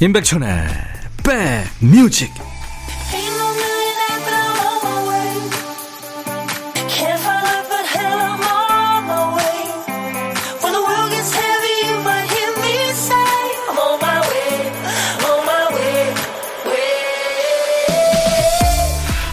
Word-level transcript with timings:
임백천의 0.00 0.68
백뮤직 1.24 2.30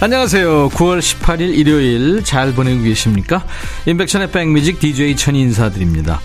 안녕하세요. 0.02 0.70
9월 0.70 1.00
18일 1.00 1.56
일요일 1.56 2.24
잘 2.24 2.54
보내고 2.54 2.82
계십니까? 2.82 3.46
임백천의 3.86 4.32
백뮤직 4.32 4.80
DJ 4.80 5.16
천이 5.16 5.42
인사드립니다. 5.42 6.22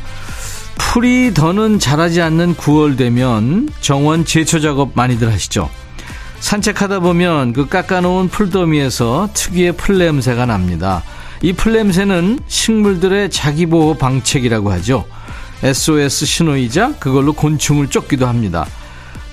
풀이 0.93 1.33
더는 1.33 1.79
자라지 1.79 2.21
않는 2.21 2.57
9월 2.57 2.99
되면 2.99 3.69
정원 3.81 4.25
제초 4.25 4.59
작업 4.59 4.91
많이들 4.95 5.33
하시죠. 5.33 5.71
산책하다 6.41 6.99
보면 6.99 7.53
그 7.53 7.69
깎아놓은 7.69 8.27
풀더미에서 8.29 9.29
특유의 9.33 9.77
풀 9.77 9.99
냄새가 9.99 10.47
납니다. 10.47 11.05
이 11.43 11.53
풀 11.53 11.75
냄새는 11.75 12.41
식물들의 12.49 13.31
자기보호 13.31 13.99
방책이라고 13.99 14.73
하죠. 14.73 15.07
SOS 15.63 16.27
신호이자 16.27 16.97
그걸로 16.99 17.35
곤충을 17.35 17.87
쫓기도 17.87 18.27
합니다. 18.27 18.67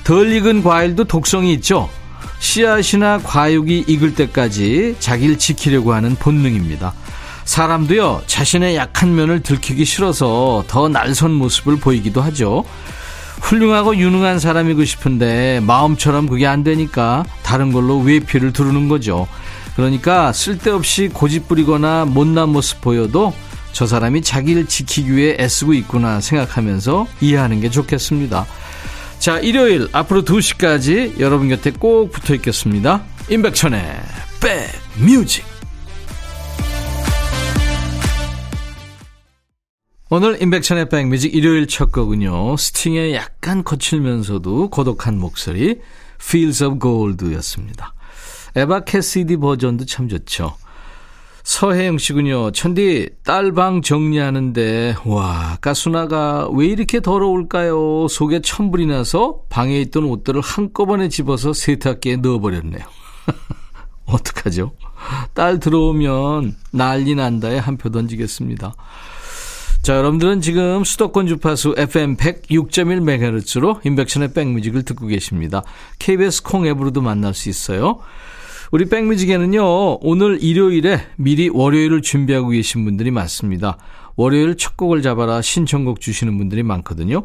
덜 0.03 0.31
익은 0.31 0.61
과일도 0.61 1.05
독성이 1.05 1.53
있죠. 1.53 1.89
씨앗이나 2.37 3.17
과육이 3.23 3.85
익을 3.87 4.13
때까지 4.13 4.97
자기를 4.99 5.39
지키려고 5.39 5.91
하는 5.91 6.13
본능입니다. 6.17 6.93
사람도요, 7.47 8.23
자신의 8.27 8.75
약한 8.75 9.15
면을 9.15 9.41
들키기 9.41 9.85
싫어서 9.85 10.65
더 10.67 10.89
날선 10.89 11.31
모습을 11.31 11.77
보이기도 11.77 12.21
하죠. 12.23 12.65
훌륭하고 13.41 13.95
유능한 13.95 14.37
사람이고 14.37 14.83
싶은데 14.83 15.61
마음처럼 15.61 16.27
그게 16.27 16.45
안 16.45 16.63
되니까 16.63 17.23
다른 17.43 17.71
걸로 17.71 17.99
외피를 17.99 18.51
두르는 18.51 18.89
거죠. 18.89 19.27
그러니까 19.75 20.33
쓸데없이 20.33 21.09
고집 21.11 21.47
부리거나 21.47 22.05
못난 22.05 22.49
모습 22.49 22.81
보여도 22.81 23.33
저 23.71 23.87
사람이 23.87 24.23
자기를 24.23 24.65
지키기 24.65 25.15
위해 25.15 25.37
애쓰고 25.39 25.73
있구나 25.73 26.19
생각하면서 26.19 27.07
이해하는 27.21 27.61
게 27.61 27.69
좋겠습니다. 27.69 28.45
자, 29.19 29.39
일요일 29.39 29.87
앞으로 29.93 30.25
2시까지 30.25 31.19
여러분 31.19 31.47
곁에 31.47 31.71
꼭 31.71 32.11
붙어 32.11 32.35
있겠습니다. 32.35 33.03
임백천의 33.29 33.83
백뮤직. 34.99 35.46
오늘 40.09 40.41
인백션의 40.41 40.87
백뮤직 40.89 41.35
일요일 41.35 41.67
첫 41.67 41.91
곡은요. 41.91 42.55
스팅의 42.55 43.13
약간 43.13 43.63
거칠면서도 43.63 44.69
고독한 44.69 45.19
목소리 45.19 45.81
Fields 46.21 46.63
of 46.63 46.79
Gold였습니다. 46.79 47.93
에바 48.55 48.81
캐시디 48.85 49.37
버전도 49.37 49.85
참 49.85 50.07
좋죠. 50.07 50.55
서혜영 51.43 51.97
씨군요. 51.97 52.51
천디 52.51 53.09
딸방 53.25 53.81
정리하는데 53.81 54.95
와 55.05 55.57
가수나가 55.59 56.47
왜 56.53 56.67
이렇게 56.67 57.01
더러울까요? 57.01 58.07
속에 58.07 58.41
천불이 58.41 58.85
나서 58.85 59.41
방에 59.49 59.79
있던 59.81 60.05
옷들을 60.05 60.39
한꺼번에 60.41 61.09
집어서 61.09 61.51
세탁기에 61.51 62.17
넣어버렸네요. 62.17 62.83
어떡하죠? 64.07 64.71
딸 65.33 65.59
들어오면 65.59 66.55
난리 66.71 67.13
난다에 67.15 67.57
한 67.57 67.77
표 67.77 67.89
던지겠습니다. 67.89 68.73
자, 69.81 69.95
여러분들은 69.95 70.41
지금 70.41 70.83
수도권 70.83 71.27
주파수 71.27 71.73
FM 71.77 72.17
106.1MHz로 72.17 73.85
인백션의 73.85 74.33
백뮤직을 74.33 74.83
듣고 74.83 75.07
계십니다. 75.07 75.63
KBS 75.99 76.43
콩 76.43 76.65
앱으로도 76.67 77.01
만날 77.01 77.33
수 77.33 77.47
있어요. 77.47 77.99
우리 78.71 78.89
백뮤직에는요, 78.89 79.99
오늘 80.01 80.43
일요일에 80.43 81.01
미리 81.15 81.49
월요일을 81.49 82.01
준비하고 82.01 82.49
계신 82.49 82.83
분들이 82.83 83.11
많습니다. 83.11 83.77
월요일 84.17 84.57
첫 84.57 84.75
곡을 84.75 85.01
잡아라 85.01 85.41
신청곡 85.41 86.01
주시는 86.01 86.37
분들이 86.37 86.63
많거든요. 86.63 87.23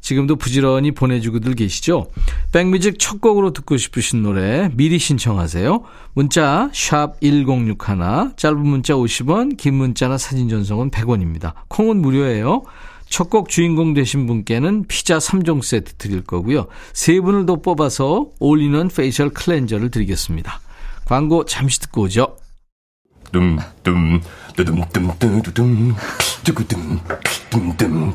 지금도 0.00 0.36
부지런히 0.36 0.92
보내주고들 0.92 1.54
계시죠? 1.54 2.08
백뮤직 2.52 2.98
첫 2.98 3.20
곡으로 3.20 3.52
듣고 3.52 3.76
싶으신 3.76 4.22
노래 4.22 4.70
미리 4.74 4.98
신청하세요. 4.98 5.82
문자 6.14 6.70
1061, 6.72 7.76
짧은 8.36 8.58
문자 8.58 8.94
50원, 8.94 9.56
긴 9.56 9.74
문자나 9.74 10.18
사진 10.18 10.48
전송은 10.48 10.90
100원입니다. 10.90 11.54
콩은 11.68 12.00
무료예요. 12.00 12.62
첫 13.10 13.28
곡 13.28 13.48
주인공 13.48 13.92
되신 13.92 14.26
분께는 14.26 14.84
피자 14.86 15.18
3종 15.18 15.62
세트 15.62 15.94
드릴 15.94 16.22
거고요. 16.22 16.68
세 16.92 17.20
분을 17.20 17.44
더 17.44 17.56
뽑아서 17.56 18.28
올리는 18.38 18.88
facial 18.88 19.30
cleanser를 19.30 19.90
드리겠습니다. 19.90 20.60
광고 21.04 21.44
잠시 21.44 21.80
듣고 21.80 22.02
오죠. 22.02 22.36
둠둠, 23.32 24.20
두둠둠, 24.56 25.42
두둠, 25.42 25.94
두구둠, 26.44 27.00
둠둠. 27.50 28.14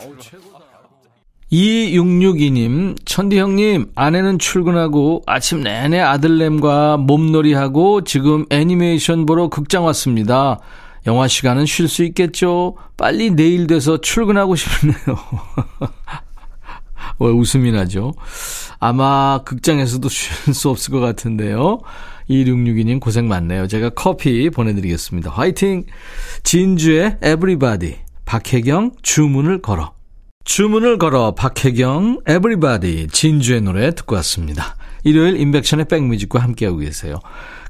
2662님, 1.51 2.95
천디형님, 3.05 3.91
아내는 3.93 4.39
출근하고 4.39 5.21
아침 5.27 5.61
내내 5.61 5.99
아들냄과 5.99 6.97
몸놀이하고 6.97 8.05
지금 8.05 8.45
애니메이션 8.49 9.25
보러 9.25 9.49
극장 9.49 9.83
왔습니다. 9.85 10.59
영화 11.07 11.27
시간은 11.27 11.65
쉴 11.65 11.87
수 11.87 12.03
있겠죠? 12.05 12.75
빨리 12.95 13.31
내일 13.31 13.67
돼서 13.67 13.99
출근하고 13.99 14.55
싶네요. 14.55 14.95
왜 17.19 17.27
웃음이 17.27 17.71
나죠? 17.71 18.13
아마 18.79 19.41
극장에서도 19.43 20.07
쉴 20.07 20.53
수 20.53 20.69
없을 20.69 20.93
것 20.93 20.99
같은데요. 21.01 21.79
2662님 22.29 23.01
고생 23.01 23.27
많네요. 23.27 23.67
제가 23.67 23.89
커피 23.89 24.49
보내드리겠습니다. 24.49 25.31
화이팅! 25.31 25.83
진주의 26.43 27.17
Everybody, 27.21 27.97
박혜경 28.25 28.91
주문을 29.01 29.61
걸어. 29.61 29.93
주문을 30.53 30.97
걸어 30.97 31.33
박혜경 31.33 32.23
Everybody 32.27 33.07
진주의 33.13 33.61
노래 33.61 33.95
듣고 33.95 34.15
왔습니다. 34.15 34.75
일요일 35.05 35.39
임백천의 35.39 35.85
백뮤직과 35.85 36.39
함께하고 36.39 36.79
계세요. 36.79 37.19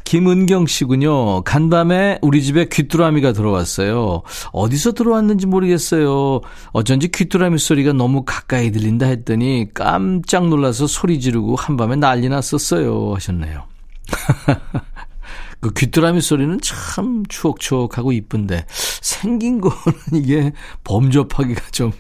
김은경 0.04 0.66
씨군요. 0.66 1.44
간밤에 1.44 2.18
우리 2.24 2.42
집에 2.42 2.66
귀뚜라미가 2.66 3.34
들어왔어요. 3.34 4.24
어디서 4.52 4.94
들어왔는지 4.94 5.46
모르겠어요. 5.46 6.42
어쩐지 6.72 7.10
귀뚜라미 7.10 7.60
소리가 7.60 7.94
너무 7.94 8.26
가까이 8.26 8.72
들린다 8.72 9.06
했더니 9.06 9.68
깜짝 9.76 10.48
놀라서 10.48 10.88
소리 10.88 11.20
지르고 11.20 11.58
한밤에 11.58 11.98
난리 11.98 12.30
났었어요. 12.30 13.14
하셨네요. 13.14 13.64
그 15.62 15.72
귀뚜라미 15.72 16.22
소리는 16.22 16.60
참 16.62 17.24
추억추억하고 17.30 18.12
이쁜데 18.12 18.66
생긴 19.02 19.62
거는 19.62 19.76
이게 20.14 20.52
범접하기가 20.84 21.70
좀 21.72 21.92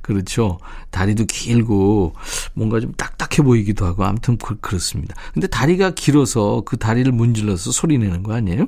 그렇죠. 0.00 0.58
다리도 0.90 1.24
길고 1.26 2.14
뭔가 2.54 2.80
좀 2.80 2.92
딱딱해 2.96 3.44
보이기도 3.44 3.84
하고 3.84 4.04
아무튼 4.04 4.38
그, 4.38 4.56
그렇습니다. 4.60 5.14
근데 5.34 5.48
다리가 5.48 5.90
길어서 5.90 6.62
그 6.64 6.76
다리를 6.78 7.10
문질러서 7.10 7.72
소리 7.72 7.98
내는 7.98 8.22
거 8.22 8.34
아니에요? 8.34 8.66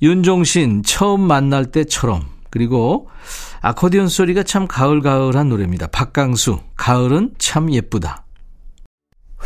윤종신 0.00 0.82
처음 0.84 1.20
만날 1.20 1.66
때처럼 1.66 2.24
그리고 2.50 3.08
아코디언 3.60 4.08
소리가 4.08 4.42
참 4.42 4.66
가을가을한 4.66 5.48
노래입니다. 5.50 5.88
박강수 5.88 6.60
가을은 6.76 7.34
참 7.38 7.72
예쁘다. 7.72 8.24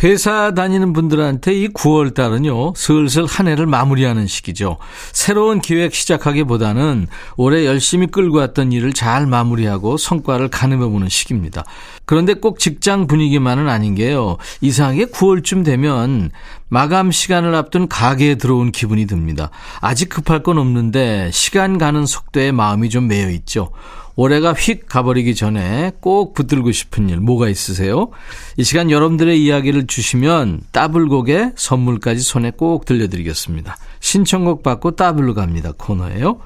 회사 0.03 0.53
다니는 0.53 0.93
분들한테 0.93 1.55
이 1.55 1.69
9월 1.69 2.15
달은요, 2.15 2.75
슬슬 2.75 3.27
한 3.27 3.47
해를 3.47 3.67
마무리하는 3.67 4.27
시기죠. 4.27 4.79
새로운 5.13 5.61
기획 5.61 5.95
시작하기보다는 5.95 7.07
올해 7.37 7.67
열심히 7.67 8.07
끌고 8.07 8.39
왔던 8.39 8.73
일을 8.73 8.95
잘 8.95 9.27
마무리하고 9.27 9.97
성과를 9.97 10.49
가늠해 10.49 10.89
보는 10.89 11.09
시기입니다. 11.09 11.65
그런데 12.05 12.35
꼭 12.35 12.59
직장 12.59 13.07
분위기만은 13.07 13.69
아닌 13.69 13.95
게요. 13.95 14.39
이상하게 14.61 15.07
9월쯤 15.07 15.65
되면 15.65 16.31
마감 16.69 17.13
시간을 17.13 17.55
앞둔 17.55 17.87
가게에 17.87 18.37
들어온 18.37 18.73
기분이 18.73 19.07
듭니다. 19.07 19.51
아직 19.81 20.09
급할 20.09 20.43
건 20.43 20.59
없는데 20.59 21.31
시간 21.33 21.77
가는 21.79 22.07
속도에 22.07 22.51
마음이 22.51 22.89
좀 22.89 23.09
매여 23.09 23.29
있죠. 23.31 23.71
올해가 24.15 24.53
휙 24.53 24.87
가버리기 24.87 25.35
전에 25.35 25.93
꼭 26.01 26.35
붙들고 26.35 26.73
싶은 26.73 27.09
일 27.09 27.21
뭐가 27.21 27.49
있으세요? 27.49 28.11
이 28.57 28.65
시간 28.65 28.91
여러분들의 28.91 29.43
이야기를 29.43 29.87
주시면 29.87 30.63
따블곡에 30.73 31.53
선물까지 31.57 32.21
손에 32.21 32.51
꼭 32.51 32.85
들려드리겠습니다. 32.85 33.77
신청곡 34.01 34.63
받고 34.63 34.93
따블로 34.93 35.35
갑니다 35.35 35.73
코너예요. 35.77 36.41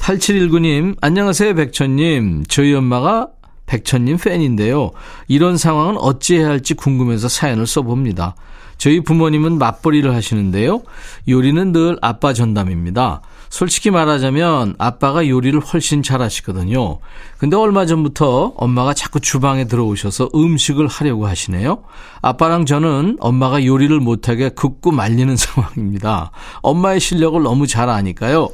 8719님, 0.00 0.96
안녕하세요, 1.00 1.54
백천님. 1.54 2.44
저희 2.48 2.74
엄마가 2.74 3.28
백천님 3.66 4.16
팬인데요. 4.18 4.90
이런 5.28 5.56
상황은 5.56 5.96
어찌해야 5.96 6.48
할지 6.48 6.74
궁금해서 6.74 7.28
사연을 7.28 7.66
써봅니다. 7.68 8.34
저희 8.82 8.98
부모님은 8.98 9.58
맞벌이를 9.58 10.12
하시는데요. 10.12 10.82
요리는 11.28 11.70
늘 11.70 11.98
아빠 12.02 12.32
전담입니다. 12.32 13.20
솔직히 13.48 13.92
말하자면 13.92 14.74
아빠가 14.76 15.28
요리를 15.28 15.60
훨씬 15.60 16.02
잘 16.02 16.20
하시거든요. 16.20 16.98
근데 17.38 17.54
얼마 17.54 17.86
전부터 17.86 18.54
엄마가 18.56 18.92
자꾸 18.92 19.20
주방에 19.20 19.66
들어오셔서 19.66 20.30
음식을 20.34 20.88
하려고 20.88 21.28
하시네요. 21.28 21.84
아빠랑 22.22 22.66
저는 22.66 23.18
엄마가 23.20 23.64
요리를 23.64 24.00
못하게 24.00 24.48
긋고 24.48 24.90
말리는 24.90 25.36
상황입니다. 25.38 26.32
엄마의 26.62 26.98
실력을 26.98 27.40
너무 27.40 27.68
잘 27.68 27.88
아니까요. 27.88 28.48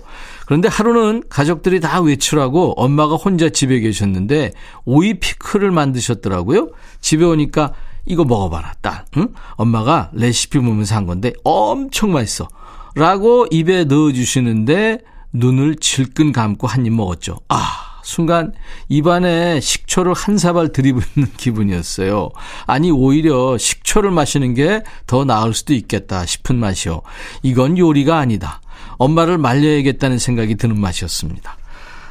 그런데 0.45 0.69
하루는 0.69 1.23
가족들이 1.31 1.81
다 1.81 2.03
외출하고 2.03 2.75
엄마가 2.77 3.17
혼자 3.17 3.49
집에 3.49 3.81
계셨는데 3.81 4.53
오이 4.85 5.21
피클을 5.21 5.71
만드셨더라고요. 5.71 6.69
집에 7.01 7.25
오니까 7.25 7.73
이거 8.09 8.25
먹어봐라, 8.25 8.75
딸. 8.81 9.05
응? 9.19 9.29
엄마가 9.57 10.11
레시피 10.15 10.59
보면서 10.59 10.95
한 10.97 11.07
건데 11.07 11.33
엄청 11.45 12.13
맛있어. 12.13 12.49
라고 12.95 13.47
입에 13.51 13.85
넣어주시는데 13.85 15.01
눈을 15.35 15.77
질끈 15.77 16.33
감고 16.33 16.67
한 16.67 16.87
입 16.87 16.93
먹었죠. 16.95 17.37
아, 17.49 17.99
순간 18.03 18.55
입안에 18.89 19.61
식초를 19.61 20.15
한 20.15 20.39
사발 20.39 20.73
들이붓는 20.73 21.33
기분이었어요. 21.37 22.31
아니, 22.67 22.91
오히려 22.91 23.59
식초를 23.59 24.11
마시는 24.11 24.55
게 24.55 24.83
더 25.07 25.25
나을 25.27 25.53
수도 25.53 25.75
있겠다 25.75 26.25
싶은 26.25 26.57
맛이요. 26.57 27.03
이건 27.43 27.77
요리가 27.77 28.17
아니다. 28.19 28.63
엄마를 28.97 29.37
말려야겠다는 29.37 30.19
생각이 30.19 30.55
드는 30.57 30.81
맛이었습니다. 30.81 31.58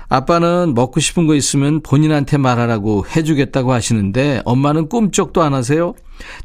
아빠는 0.09 0.74
먹고 0.74 1.00
싶은 1.00 1.27
거 1.27 1.36
있으면 1.36 1.81
본인한테 1.81 2.38
말하라고 2.38 3.06
해주겠다고 3.15 3.74
하시는데 3.74 4.42
엄마는 4.45 4.88
꿈쩍도 4.88 5.42
안 5.42 5.54
하세요? 5.54 5.94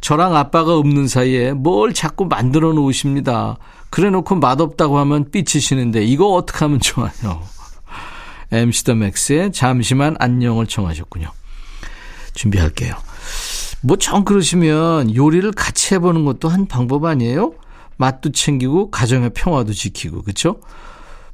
저랑 0.00 0.34
아빠가 0.36 0.76
없는 0.76 1.06
사이에 1.06 1.52
뭘 1.52 1.94
자꾸 1.94 2.24
만들어 2.26 2.72
놓으십니다. 2.72 3.58
그래 3.90 4.10
놓고 4.10 4.36
맛없다고 4.36 4.98
하면 4.98 5.30
삐치시는데 5.30 6.04
이거 6.04 6.32
어떻게 6.32 6.58
하면 6.64 6.80
좋아요? 6.80 7.12
MC 8.50 8.84
더 8.84 8.94
맥스의 8.94 9.52
잠시만 9.52 10.16
안녕을 10.18 10.66
청하셨군요. 10.66 11.28
준비할게요. 12.34 12.96
뭐 13.82 13.96
정 13.96 14.24
그러시면 14.24 15.14
요리를 15.14 15.50
같이 15.52 15.94
해보는 15.94 16.24
것도 16.24 16.48
한 16.48 16.66
방법 16.66 17.04
아니에요? 17.04 17.52
맛도 17.96 18.32
챙기고 18.32 18.90
가정의 18.90 19.30
평화도 19.34 19.72
지키고 19.72 20.22
그렇죠? 20.22 20.60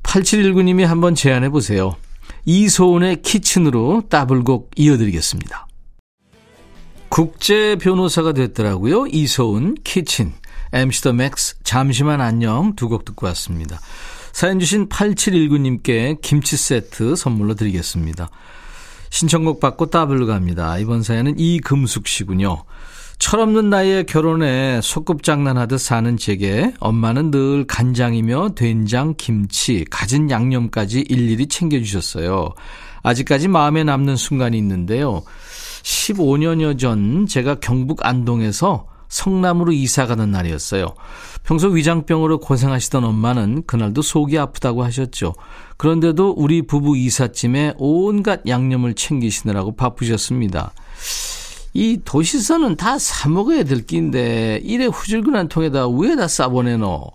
8719님이 0.03 0.85
한번 0.85 1.15
제안해 1.15 1.49
보세요. 1.51 1.97
이소은의 2.51 3.21
키친으로 3.21 4.05
따블곡 4.09 4.71
이어드리겠습니다. 4.75 5.67
국제 7.11 7.77
변호사가 7.77 8.33
됐더라고요. 8.33 9.07
이소은 9.09 9.75
키친. 9.85 10.33
MC 10.73 11.03
더 11.03 11.13
맥스 11.13 11.57
잠시만 11.63 12.23
안녕 12.23 12.75
두 12.75 12.89
곡 12.89 13.05
듣고 13.05 13.27
왔습니다. 13.27 13.79
사연 14.33 14.61
주신 14.61 14.89
8719님께 14.89 16.23
김치 16.23 16.57
세트 16.57 17.17
선물로 17.17 17.55
드리겠습니다. 17.55 18.31
신청곡 19.11 19.61
받고 19.61 19.91
따블로 19.91 20.27
갑니다. 20.27 20.79
이번 20.79 21.03
사연은 21.03 21.39
이금숙 21.39 22.09
씨군요. 22.09 22.65
철없는 23.19 23.69
나이에 23.69 24.05
결혼해 24.05 24.81
소꿉장난하듯 24.83 25.81
사는 25.81 26.17
제게 26.17 26.73
엄마는 26.79 27.31
늘 27.33 27.67
간장이며 27.67 28.51
된장, 28.55 29.15
김치, 29.17 29.85
갖은 29.91 30.31
양념까지 30.31 31.01
일일이 31.01 31.49
챙겨주셨어요. 31.49 32.51
아직까지 33.03 33.49
마음에 33.49 33.83
남는 33.83 34.17
순간이 34.17 34.57
있는데요. 34.59 35.23
15년여 35.83 36.79
전 36.79 37.27
제가 37.27 37.57
경북 37.57 38.07
안동에서 38.07 38.87
성남으로 39.09 39.73
이사 39.73 40.07
가는 40.07 40.31
날이었어요. 40.31 40.95
평소 41.43 41.69
위장병으로 41.69 42.39
고생하시던 42.39 43.05
엄마는 43.05 43.65
그날도 43.67 44.03
속이 44.03 44.39
아프다고 44.39 44.85
하셨죠. 44.85 45.35
그런데도 45.77 46.35
우리 46.37 46.63
부부 46.63 46.97
이삿짐에 46.97 47.75
온갖 47.79 48.43
양념을 48.47 48.95
챙기시느라고 48.95 49.75
바쁘셨습니다. 49.77 50.73
이 51.79 52.01
도시서는 52.05 52.75
다 52.75 52.99
사먹어야 52.99 53.63
될 53.63 53.87
끼인데 53.87 54.59
이래 54.65 54.87
후줄근한 54.87 55.49
통에다 55.49 55.87
위에다 55.89 56.27
싸보내노. 56.27 57.13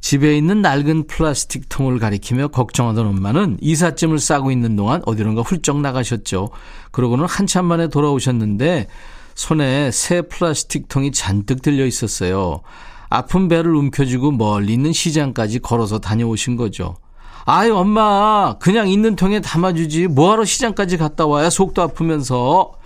집에 0.00 0.38
있는 0.38 0.62
낡은 0.62 1.06
플라스틱 1.06 1.68
통을 1.68 1.98
가리키며 1.98 2.48
걱정하던 2.48 3.06
엄마는 3.06 3.58
이삿짐을 3.60 4.18
싸고 4.18 4.52
있는 4.52 4.74
동안 4.74 5.02
어디론가 5.04 5.42
훌쩍 5.42 5.82
나가셨죠. 5.82 6.48
그러고는 6.92 7.26
한참 7.26 7.66
만에 7.66 7.88
돌아오셨는데 7.88 8.86
손에 9.34 9.90
새 9.90 10.22
플라스틱 10.22 10.88
통이 10.88 11.12
잔뜩 11.12 11.60
들려 11.60 11.84
있었어요. 11.84 12.62
아픈 13.10 13.48
배를 13.48 13.76
움켜쥐고 13.76 14.32
멀리 14.32 14.72
있는 14.72 14.94
시장까지 14.94 15.58
걸어서 15.58 15.98
다녀오신 15.98 16.56
거죠. 16.56 16.96
아유, 17.44 17.76
엄마, 17.76 18.56
그냥 18.60 18.88
있는 18.88 19.14
통에 19.14 19.42
담아주지. 19.42 20.08
뭐하러 20.08 20.46
시장까지 20.46 20.96
갔다 20.96 21.26
와야 21.26 21.50
속도 21.50 21.82
아프면서. 21.82 22.79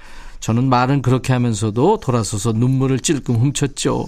저는 0.44 0.68
말은 0.68 1.00
그렇게 1.00 1.32
하면서도 1.32 2.00
돌아서서 2.00 2.52
눈물을 2.52 2.98
찔끔 2.98 3.36
훔쳤죠. 3.36 4.04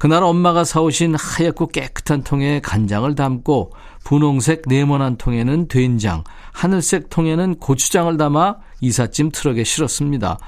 그날 0.00 0.24
엄마가 0.24 0.64
사오신 0.64 1.14
하얗고 1.14 1.68
깨끗한 1.68 2.24
통에 2.24 2.58
간장을 2.60 3.14
담고 3.14 3.70
분홍색 4.02 4.62
네모난 4.66 5.18
통에는 5.18 5.68
된장, 5.68 6.24
하늘색 6.52 7.10
통에는 7.10 7.60
고추장을 7.60 8.16
담아 8.16 8.56
이삿짐 8.80 9.30
트럭에 9.30 9.62
실었습니다. 9.62 10.40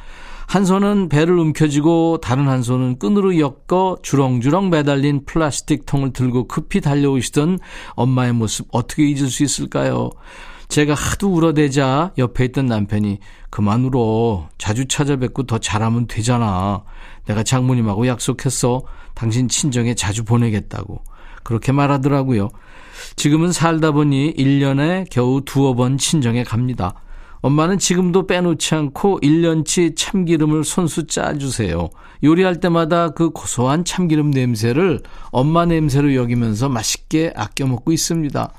한 0.48 0.64
손은 0.64 1.08
배를 1.08 1.38
움켜쥐고 1.38 2.18
다른 2.20 2.48
한 2.48 2.64
손은 2.64 2.98
끈으로 2.98 3.38
엮어 3.38 3.98
주렁주렁 4.02 4.70
매달린 4.70 5.24
플라스틱 5.26 5.86
통을 5.86 6.12
들고 6.12 6.48
급히 6.48 6.80
달려오시던 6.80 7.60
엄마의 7.90 8.32
모습 8.32 8.66
어떻게 8.72 9.06
잊을 9.06 9.28
수 9.28 9.44
있을까요? 9.44 10.10
제가 10.70 10.94
하도 10.94 11.34
울어대자 11.34 12.12
옆에 12.16 12.44
있던 12.46 12.66
남편이 12.66 13.18
그만 13.50 13.84
울어. 13.84 14.48
자주 14.56 14.86
찾아뵙고 14.86 15.42
더 15.42 15.58
잘하면 15.58 16.06
되잖아. 16.06 16.84
내가 17.26 17.42
장모님하고 17.42 18.06
약속했어. 18.06 18.82
당신 19.14 19.48
친정에 19.48 19.94
자주 19.94 20.24
보내겠다고. 20.24 21.02
그렇게 21.42 21.72
말하더라고요. 21.72 22.50
지금은 23.16 23.50
살다 23.50 23.90
보니 23.90 24.34
1년에 24.34 25.06
겨우 25.10 25.40
두어 25.44 25.74
번 25.74 25.98
친정에 25.98 26.44
갑니다. 26.44 26.94
엄마는 27.42 27.78
지금도 27.78 28.28
빼놓지 28.28 28.74
않고 28.74 29.20
1년치 29.20 29.96
참기름을 29.96 30.62
손수 30.62 31.06
짜주세요. 31.08 31.88
요리할 32.22 32.60
때마다 32.60 33.08
그 33.08 33.30
고소한 33.30 33.84
참기름 33.84 34.30
냄새를 34.30 35.00
엄마 35.32 35.64
냄새로 35.64 36.14
여기면서 36.14 36.68
맛있게 36.68 37.32
아껴 37.34 37.66
먹고 37.66 37.90
있습니다. 37.90 38.52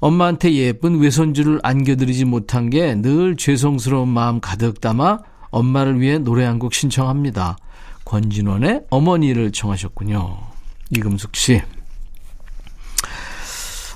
엄마한테 0.00 0.52
예쁜 0.54 0.98
외손주를 1.00 1.60
안겨드리지 1.62 2.24
못한 2.24 2.70
게 2.70 2.94
늘 2.94 3.36
죄송스러운 3.36 4.08
마음 4.08 4.40
가득 4.40 4.80
담아 4.80 5.18
엄마를 5.50 6.00
위해 6.00 6.18
노래 6.18 6.44
한 6.44 6.58
곡 6.58 6.74
신청합니다. 6.74 7.56
권진원의 8.04 8.82
어머니를 8.90 9.52
청하셨군요. 9.52 10.38
이금숙 10.90 11.34
씨. 11.36 11.62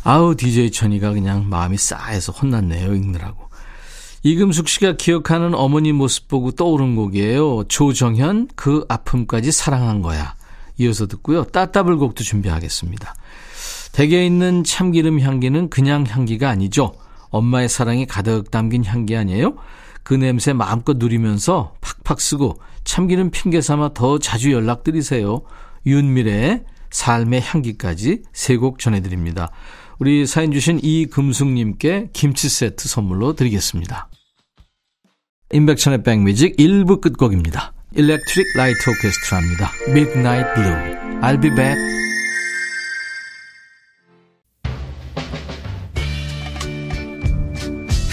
아우, 0.04 0.34
DJ 0.34 0.70
천이가 0.70 1.12
그냥 1.12 1.48
마음이 1.48 1.76
싸해서 1.76 2.32
혼났네요, 2.32 2.94
읽느라고. 2.94 3.48
이금숙 4.22 4.68
씨가 4.68 4.96
기억하는 4.96 5.54
어머니 5.54 5.92
모습 5.92 6.28
보고 6.28 6.50
떠오른 6.52 6.96
곡이에요. 6.96 7.64
조정현, 7.68 8.48
그 8.56 8.84
아픔까지 8.88 9.52
사랑한 9.52 10.00
거야. 10.02 10.34
이어서 10.78 11.06
듣고요. 11.06 11.44
따따블 11.44 11.96
곡도 11.98 12.24
준비하겠습니다. 12.24 13.14
댁에 13.98 14.24
있는 14.24 14.62
참기름 14.62 15.18
향기는 15.18 15.70
그냥 15.70 16.04
향기가 16.06 16.48
아니죠. 16.48 16.94
엄마의 17.30 17.68
사랑이 17.68 18.06
가득 18.06 18.52
담긴 18.52 18.84
향기 18.84 19.16
아니에요? 19.16 19.56
그 20.04 20.14
냄새 20.14 20.52
마음껏 20.52 20.98
누리면서 20.98 21.74
팍팍 21.80 22.20
쓰고 22.20 22.60
참기름 22.84 23.32
핑계 23.32 23.60
삼아 23.60 23.94
더 23.94 24.20
자주 24.20 24.52
연락드리세요. 24.52 25.42
윤미래의 25.84 26.62
삶의 26.90 27.40
향기까지 27.42 28.22
세 28.32 28.56
곡 28.58 28.78
전해드립니다. 28.78 29.50
우리 29.98 30.26
사연 30.26 30.52
주신 30.52 30.78
이금숙님께 30.80 32.10
김치 32.12 32.48
세트 32.48 32.86
선물로 32.86 33.32
드리겠습니다. 33.32 34.08
임백천의 35.52 36.04
백뮤직 36.04 36.56
1부 36.56 37.00
끝곡입니다. 37.00 37.72
Electric 37.96 38.48
Light 38.54 38.78
Orchestra입니다. 38.88 39.72
Midnight 39.88 40.54
Blue. 40.54 41.20
I'll 41.20 41.42
be 41.42 41.52
back. 41.52 41.76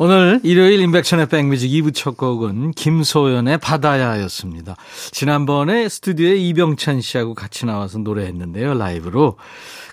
오늘 0.00 0.38
일요일 0.44 0.78
인백션의 0.78 1.26
백뮤직 1.26 1.68
2부 1.72 1.92
첫 1.92 2.16
곡은 2.16 2.70
김소연의 2.70 3.58
바다야였습니다. 3.58 4.76
지난번에 5.10 5.88
스튜디오에 5.88 6.36
이병찬 6.36 7.00
씨하고 7.00 7.34
같이 7.34 7.66
나와서 7.66 7.98
노래했는데요, 7.98 8.74
라이브로. 8.74 9.38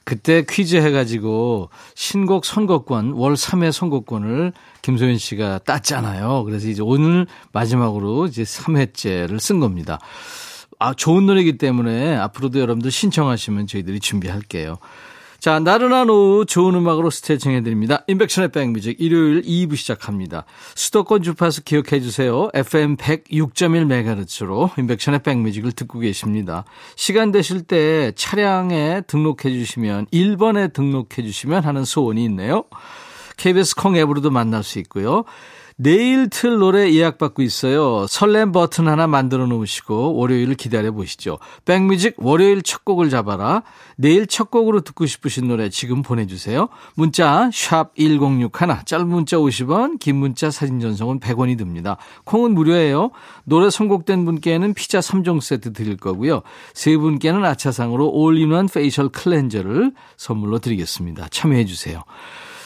그때 0.03 0.45
퀴즈 0.47 0.75
해가지고 0.75 1.71
신곡 1.95 2.45
선곡권, 2.45 3.13
월 3.13 3.33
3회 3.33 3.71
선곡권을 3.71 4.53
김소연 4.83 5.17
씨가 5.17 5.62
땄잖아요. 5.65 6.43
그래서 6.43 6.67
이제 6.67 6.83
오늘 6.83 7.25
마지막으로 7.51 8.27
이제 8.27 8.43
3회째를 8.43 9.39
쓴 9.39 9.59
겁니다. 9.59 9.97
아, 10.77 10.93
좋은 10.93 11.25
노래이기 11.25 11.57
때문에 11.57 12.15
앞으로도 12.15 12.59
여러분들 12.59 12.91
신청하시면 12.91 13.65
저희들이 13.65 14.00
준비할게요. 14.00 14.77
자, 15.46 15.60
나른한 15.60 16.10
오후 16.10 16.44
좋은 16.48 16.74
음악으로 16.74 17.12
스트레칭 17.12 17.52
해드립니다. 17.52 18.04
인백션의 18.08 18.52
백뮤직 18.52 19.00
일요일 19.00 19.44
2부 19.44 19.75
시작합니다. 19.75 20.44
수도권 20.74 21.22
주파수 21.22 21.64
기억해 21.64 22.02
주세요. 22.02 22.50
FM 22.56 22.98
106.1MHz로 22.98 24.75
인백션의 24.80 25.20
백뮤직을 25.22 25.74
듣고 25.74 26.00
계십니다. 26.00 26.66
시간 26.96 27.32
되실 27.32 27.62
때 27.62 28.12
차량에 28.16 29.02
등록해 29.06 29.52
주시면 29.52 30.08
1번에 30.08 30.74
등록해 30.74 31.22
주시면 31.22 31.64
하는 31.64 31.86
소원이 31.86 32.25
있네요. 32.25 32.64
KBS 33.38 33.75
콩 33.75 33.96
앱으로도 33.98 34.32
만날 34.32 34.64
수 34.64 34.80
있고요. 34.80 35.25
내일 35.77 36.29
틀 36.29 36.58
노래 36.58 36.94
예약받고 36.94 37.41
있어요. 37.41 38.08
설렘 38.08 38.53
버튼 38.53 38.88
하나 38.88 39.08
만들어 39.08 39.46
놓으시고 39.46 40.15
월요일을 40.15 40.55
기다려 40.55 40.94
보시죠. 40.94 41.38
백뮤직 41.65 42.15
월요일 42.17 42.62
첫 42.62 42.86
곡을 42.86 43.10
잡아라. 43.10 43.63
내일 43.98 44.25
첫 44.25 44.50
곡으로 44.50 44.82
듣고 44.82 45.05
싶으신 45.05 45.50
노래 45.50 45.70
지금 45.70 46.01
보내주세요. 46.01 46.70
문자 46.96 47.50
1061, 47.51 48.50
짧은 48.86 49.08
문자 49.08 49.36
50원, 49.36 50.00
긴 50.00 50.15
문자 50.15 50.50
사진 50.50 50.79
전송은 50.79 51.20
100원이 51.20 51.58
듭니다. 51.58 51.98
콩은 52.24 52.53
무료예요. 52.53 53.12
노래 53.44 53.70
선곡된 53.70 54.24
분께는 54.24 54.74
피자 54.75 55.00
3종 55.00 55.41
세트 55.41 55.74
드릴 55.74 55.98
거고요. 55.98 56.41
세 56.74 56.96
분께는 56.96 57.44
아차상으로 57.44 58.12
all-in-one 58.12 58.70
facial 58.70 59.10
cleanser를 59.10 59.91
선물로 60.15 60.60
드리겠습니다. 60.60 61.27
참여해 61.32 61.65
주세요. 61.65 62.03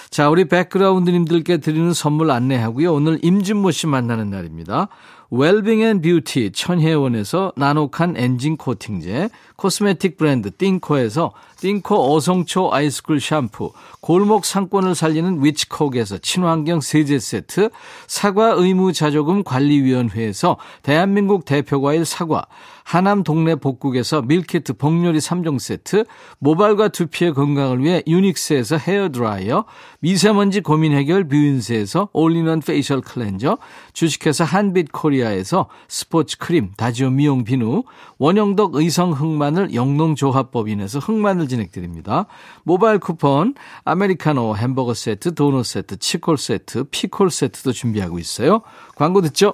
자, 0.09 0.27
우리 0.27 0.45
background님들께 0.45 1.57
드리는 1.57 1.93
선물 1.93 2.31
안내하고요. 2.31 2.93
오늘 2.93 3.19
임진모 3.21 3.69
씨 3.69 3.85
만나는 3.85 4.31
날입니다. 4.31 4.87
웰빙 5.29 5.81
and 5.81 6.01
beauty 6.01 6.51
천혜원에서 6.53 7.53
나노칸 7.55 8.15
엔진 8.17 8.57
코팅제, 8.57 9.29
코스메틱 9.55 10.17
브랜드 10.17 10.49
띵코에서 10.49 11.33
띵코 11.57 12.15
어성초 12.15 12.73
아이스쿨 12.73 13.19
샴푸, 13.19 13.71
골목 14.01 14.45
상권을 14.45 14.95
살리는 14.95 15.45
위치콕에서 15.45 16.17
친환경 16.17 16.81
세제 16.81 17.19
세트, 17.19 17.69
사과 18.07 18.53
의무 18.53 18.91
자조금 18.91 19.43
관리위원회에서 19.43 20.57
대한민국 20.81 21.45
대표과일 21.45 22.05
사과, 22.05 22.47
하남 22.89 23.21
동네 23.21 23.53
복국에서 23.53 24.23
밀키트 24.23 24.73
복요리 24.73 25.19
3종 25.19 25.59
세트, 25.59 26.05
모발과 26.39 26.87
두피의 26.87 27.35
건강을 27.35 27.83
위해 27.83 28.01
유닉스에서 28.07 28.77
헤어드라이어, 28.77 29.65
미세먼지 29.99 30.61
고민 30.61 30.93
해결 30.93 31.27
뷰인스에서 31.27 32.09
all-in-one 32.13 32.61
facial 32.61 33.01
cleanser, 33.01 33.59
주식회사 33.93 34.43
한빛 34.43 34.91
코리아에서 34.91 35.69
스포츠 35.87 36.39
크림, 36.39 36.71
다지오 36.77 37.11
미용 37.11 37.43
비누, 37.43 37.83
원형덕 38.17 38.73
의성 38.73 39.11
흑마늘 39.11 39.75
영농조합법인에서 39.75 40.97
흑마늘 40.97 41.47
진액 41.47 41.75
드립니다. 41.75 42.25
모바일 42.63 42.97
쿠폰, 42.97 43.53
아메리카노 43.83 44.55
햄버거 44.55 44.95
세트, 44.95 45.35
도넛 45.35 45.63
세트, 45.63 45.97
치콜 45.97 46.39
세트, 46.39 46.85
피콜 46.85 47.29
세트도 47.29 47.71
준비하고 47.71 48.17
있어요. 48.17 48.61
광고 48.95 49.21
듣죠? 49.21 49.53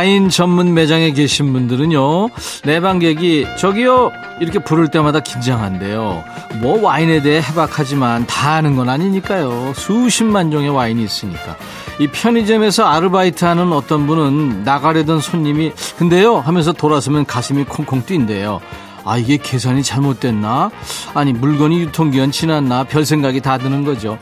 와인 0.00 0.30
전문 0.30 0.72
매장에 0.72 1.12
계신 1.12 1.52
분들은요, 1.52 2.30
내방객이 2.64 3.44
저기요 3.58 4.10
이렇게 4.40 4.58
부를 4.58 4.88
때마다 4.88 5.20
긴장한대요. 5.20 6.24
뭐 6.62 6.80
와인에 6.80 7.20
대해 7.20 7.42
해박하지만 7.42 8.26
다 8.26 8.52
아는 8.52 8.76
건 8.76 8.88
아니니까요. 8.88 9.74
수십만 9.76 10.50
종의 10.50 10.70
와인이 10.70 11.04
있으니까. 11.04 11.54
이 11.98 12.06
편의점에서 12.06 12.86
아르바이트 12.86 13.44
하는 13.44 13.74
어떤 13.74 14.06
분은 14.06 14.64
나가려던 14.64 15.20
손님이 15.20 15.72
근데요 15.98 16.38
하면서 16.38 16.72
돌아서면 16.72 17.26
가슴이 17.26 17.64
콩콩 17.64 18.02
뛴대요. 18.06 18.62
아 19.04 19.18
이게 19.18 19.36
계산이 19.36 19.82
잘못됐나? 19.82 20.70
아니 21.12 21.34
물건이 21.34 21.78
유통기한 21.78 22.30
지났나? 22.30 22.84
별 22.84 23.04
생각이 23.04 23.42
다 23.42 23.58
드는 23.58 23.84
거죠. 23.84 24.16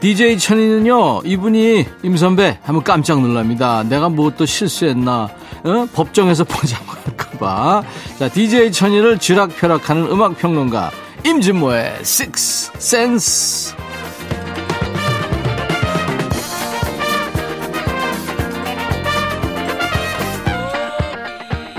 DJ 0.00 0.38
천이는요, 0.38 1.22
이분이 1.24 1.86
임선배 2.02 2.58
하면 2.62 2.82
깜짝 2.84 3.20
놀랍니다. 3.20 3.82
내가 3.82 4.08
뭐 4.08 4.30
또 4.36 4.44
실수했나? 4.44 5.30
어? 5.64 5.86
법정에서 5.94 6.44
포장할까봐. 6.48 7.82
자, 8.18 8.28
DJ 8.28 8.72
천이를 8.72 9.18
쥐락펴락하는 9.18 10.06
음악평론가, 10.10 10.90
임진모의 11.24 11.96
Six 12.00 12.72
Sense. 12.76 13.85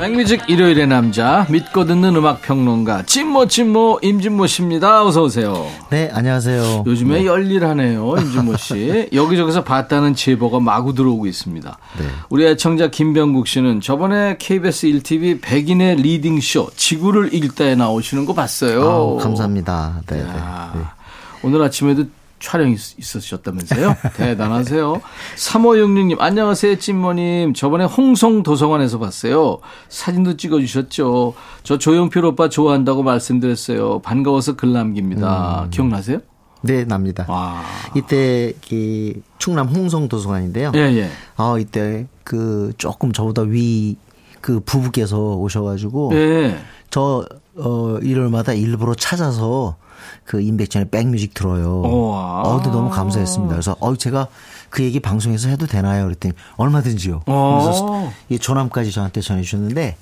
백뮤직 0.08 0.44
일요일의 0.48 0.88
남자 0.88 1.46
믿고 1.50 1.84
듣는 1.84 2.16
음악 2.16 2.42
평론가 2.42 3.04
진모 3.04 3.48
진모 3.48 4.00
임진모 4.02 4.48
씨입니다. 4.48 5.04
어서 5.04 5.24
오세요. 5.24 5.68
네, 5.90 6.10
안녕하세요. 6.14 6.86
요즘에 6.86 7.20
네. 7.20 7.26
열일하네요, 7.26 8.16
임진모 8.18 8.56
씨. 8.56 9.10
여기저기서 9.12 9.66
봤다는 9.66 10.16
제보가 10.16 10.62
마구 10.62 10.94
들어오고 10.94 11.28
있습니다. 11.28 11.78
네. 12.00 12.06
우리 12.30 12.46
애청자 12.46 12.88
김병국 12.88 13.48
씨는 13.50 13.82
저번에 13.82 14.38
KBS 14.40 14.88
1TV 14.88 15.42
백인의 15.42 15.98
reading 15.98 16.40
쇼 16.40 16.70
지구를 16.78 17.34
읽다에 17.34 17.76
나오시는 17.76 18.26
거 18.26 18.34
봤어요. 18.34 19.18
아 19.20 19.22
감사합니다. 19.22 20.04
네, 20.08 20.20
네, 20.20 20.24
네. 20.24 20.82
오늘 21.44 21.62
아침에도 21.62 22.06
촬영이 22.40 22.74
있- 22.74 23.00
있으셨다면서요? 23.00 23.96
대단하세요. 24.16 25.02
3566님, 25.36 26.18
안녕하세요, 26.20 26.78
찐모님. 26.78 27.54
저번에 27.54 27.86
홍성 27.86 28.44
도서관에서 28.44 29.00
봤어요. 29.00 29.60
사진도 29.90 30.38
찍어주셨죠. 30.38 31.34
저 31.64 31.78
조용필 31.78 32.24
오빠 32.26 32.50
좋아한다고 32.50 33.04
말씀드렸어요. 33.04 34.00
반가워서 34.00 34.56
글 34.56 34.74
남깁니다. 34.74 35.68
기억나세요? 35.72 36.20
네, 36.62 36.86
납니다. 36.86 37.26
와. 37.30 37.62
이때 37.96 38.54
그 38.68 39.22
충남 39.38 39.68
홍성 39.68 40.08
도서관인데요. 40.08 40.72
예, 40.76 40.80
예. 40.80 41.10
아, 41.38 41.56
이때 41.60 42.08
그 42.24 42.74
조금 42.78 43.12
저보다 43.14 43.42
위 43.44 43.96
그 44.40 44.60
부부께서 44.62 45.18
오셔가지고 45.36 46.12
예. 46.14 46.58
저 46.92 47.26
어, 47.58 47.98
일요일마다 48.02 48.54
일부러 48.54 48.94
찾아서 48.94 49.76
그 50.24 50.42
임백천의 50.42 50.90
백뮤직 50.90 51.34
들어요. 51.34 51.82
우와. 51.82 52.42
어, 52.42 52.56
근데 52.58 52.70
너무 52.70 52.90
감사했습니다. 52.90 53.54
그래서 53.54 53.76
어, 53.80 53.96
제가 53.96 54.28
그 54.70 54.84
얘기 54.84 55.00
방송에서 55.00 55.50
해도 55.50 55.66
되나요? 55.66 56.06
그랬더니 56.06 56.34
얼마든지요. 56.58 57.24
어. 57.26 57.62
그래서 57.64 58.12
이 58.30 58.40
조남까지 58.40 58.92
저한테 58.92 59.22
전해주셨는데 59.22 59.98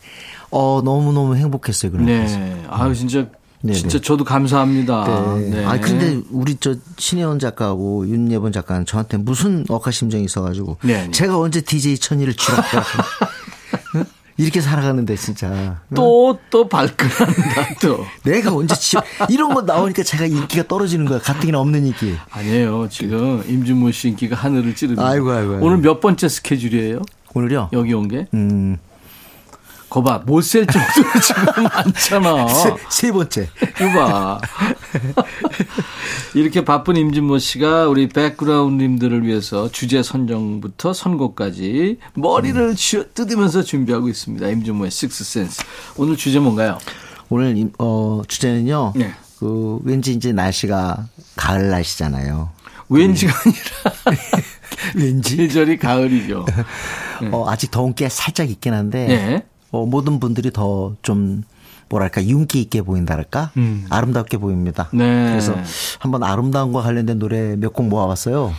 어, 0.51 0.81
너무 0.83 1.13
너무 1.13 1.35
행복했어요. 1.35 1.91
그런 1.91 2.05
네. 2.05 2.25
네. 2.25 2.63
아유, 2.69 2.95
진짜, 2.95 3.27
네, 3.61 3.73
진짜 3.73 3.97
네. 3.97 4.01
저도 4.01 4.23
감사합니다. 4.23 5.35
네. 5.37 5.65
아 5.65 5.79
근데 5.79 6.21
우리 6.31 6.55
저 6.57 6.75
신혜원 6.97 7.39
작가하고 7.39 8.07
윤예본 8.07 8.51
작가는 8.51 8.85
저한테 8.85 9.17
무슨 9.17 9.65
억하심정이 9.67 10.23
있어가지고 10.23 10.77
네, 10.83 11.05
네. 11.05 11.11
제가 11.11 11.39
언제 11.39 11.61
DJ 11.61 11.97
천이를 11.97 12.35
주라고 12.35 12.63
이렇게 14.37 14.59
살아가는데 14.59 15.15
진짜 15.15 15.81
또, 15.95 16.37
또 16.49 16.67
발끈한다, 16.67 17.75
또. 17.81 18.05
내가 18.23 18.53
언제 18.53 18.75
집 18.75 18.99
이런 19.29 19.53
거 19.53 19.61
나오니까 19.61 20.03
제가 20.03 20.25
인기가 20.25 20.67
떨어지는 20.67 21.05
거야 21.05 21.19
가뜩이나 21.19 21.59
없는 21.59 21.85
인기 21.85 22.15
아니에요. 22.31 22.89
지금 22.89 23.43
임준모 23.47 23.91
씨 23.91 24.09
인기가 24.09 24.35
하늘을 24.35 24.75
찌릅니다. 24.75 25.07
아이고, 25.07 25.31
아이고, 25.31 25.53
아이고. 25.53 25.65
오늘 25.65 25.77
몇 25.77 26.01
번째 26.01 26.27
스케줄이에요? 26.27 27.01
오늘요 27.33 27.69
여기 27.73 27.93
온 27.93 28.07
게? 28.07 28.27
음 28.33 28.77
거봐, 29.95 30.23
못 30.25 30.41
셀 30.41 30.67
정도로 30.67 31.07
지금 31.23 31.63
많잖아. 31.63 32.47
세, 32.49 32.75
세 32.89 33.11
번째 33.13 33.47
이봐. 33.79 34.41
이렇게 36.33 36.65
바쁜 36.65 36.97
임진모 36.97 37.39
씨가 37.39 37.87
우리 37.87 38.09
백그라운드님들을 38.09 39.25
위해서 39.25 39.71
주제 39.71 40.03
선정부터 40.03 40.91
선곡까지 40.91 41.99
머리를 42.15 42.75
쥐어 42.75 43.05
뜯으면서 43.13 43.63
준비하고 43.63 44.09
있습니다. 44.09 44.45
임진모의 44.49 44.91
식스센스. 44.91 45.63
오늘 45.95 46.17
주제 46.17 46.39
뭔가요? 46.39 46.77
오늘 47.29 47.55
임- 47.55 47.71
어 47.79 48.21
주제는요 48.27 48.93
네. 48.97 49.13
그 49.39 49.79
왠지 49.83 50.11
이제 50.13 50.31
날씨가 50.31 51.07
가을 51.35 51.69
날씨잖아요 51.69 52.49
왠지가 52.89 53.33
아니라 53.33 54.17
왠지 54.95 55.37
계절이 55.37 55.77
가을이죠. 55.77 56.45
어 57.31 57.49
아직 57.49 57.71
더운 57.71 57.95
게 57.95 58.09
살짝 58.09 58.49
있긴 58.49 58.73
한데 58.73 59.07
네. 59.07 59.45
어, 59.71 59.85
모든 59.85 60.19
분들이 60.19 60.51
더좀 60.51 61.43
뭐랄까 61.89 62.23
윤기 62.25 62.61
있게 62.61 62.81
보인다랄까 62.81 63.51
음. 63.57 63.85
아름답게 63.89 64.37
보입니다. 64.37 64.89
네. 64.93 65.29
그래서 65.29 65.55
한번 65.99 66.23
아름다움과 66.23 66.81
관련된 66.81 67.19
노래 67.19 67.55
몇 67.55 67.73
곡 67.73 67.87
모아봤어요. 67.87 68.53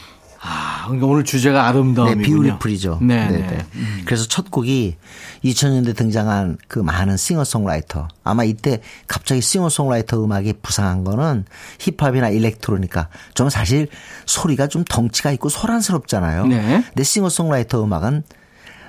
아, 0.49 0.85
그러니까 0.85 1.07
오늘 1.07 1.25
주제가 1.25 1.67
아름다움이군요. 1.67 2.21
네, 2.23 2.27
beautiful이죠. 2.26 2.99
네, 3.03 3.27
네, 3.29 3.39
네. 3.39 3.47
네. 3.49 3.67
그래서 4.05 4.29
첫 4.29 4.51
곡이 4.53 4.95
2000년대 5.43 5.97
등장한 5.97 6.59
그 6.69 6.79
많은 6.79 7.17
싱어송라이터. 7.17 8.07
아마 8.23 8.45
이때 8.45 8.81
갑자기 9.09 9.41
싱어송라이터 9.41 10.23
음악이 10.23 10.53
부상한 10.63 11.03
거는 11.03 11.47
힙합이나 11.81 12.29
electronica니까 12.28 13.09
좀 13.35 13.49
사실 13.49 13.88
소리가 14.27 14.69
좀 14.69 14.85
덩치가 14.85 15.33
있고 15.33 15.49
소란스럽잖아요. 15.49 16.47
네. 16.47 16.85
근데 16.87 17.03
싱어송라이터 17.03 17.83
음악은 17.83 18.23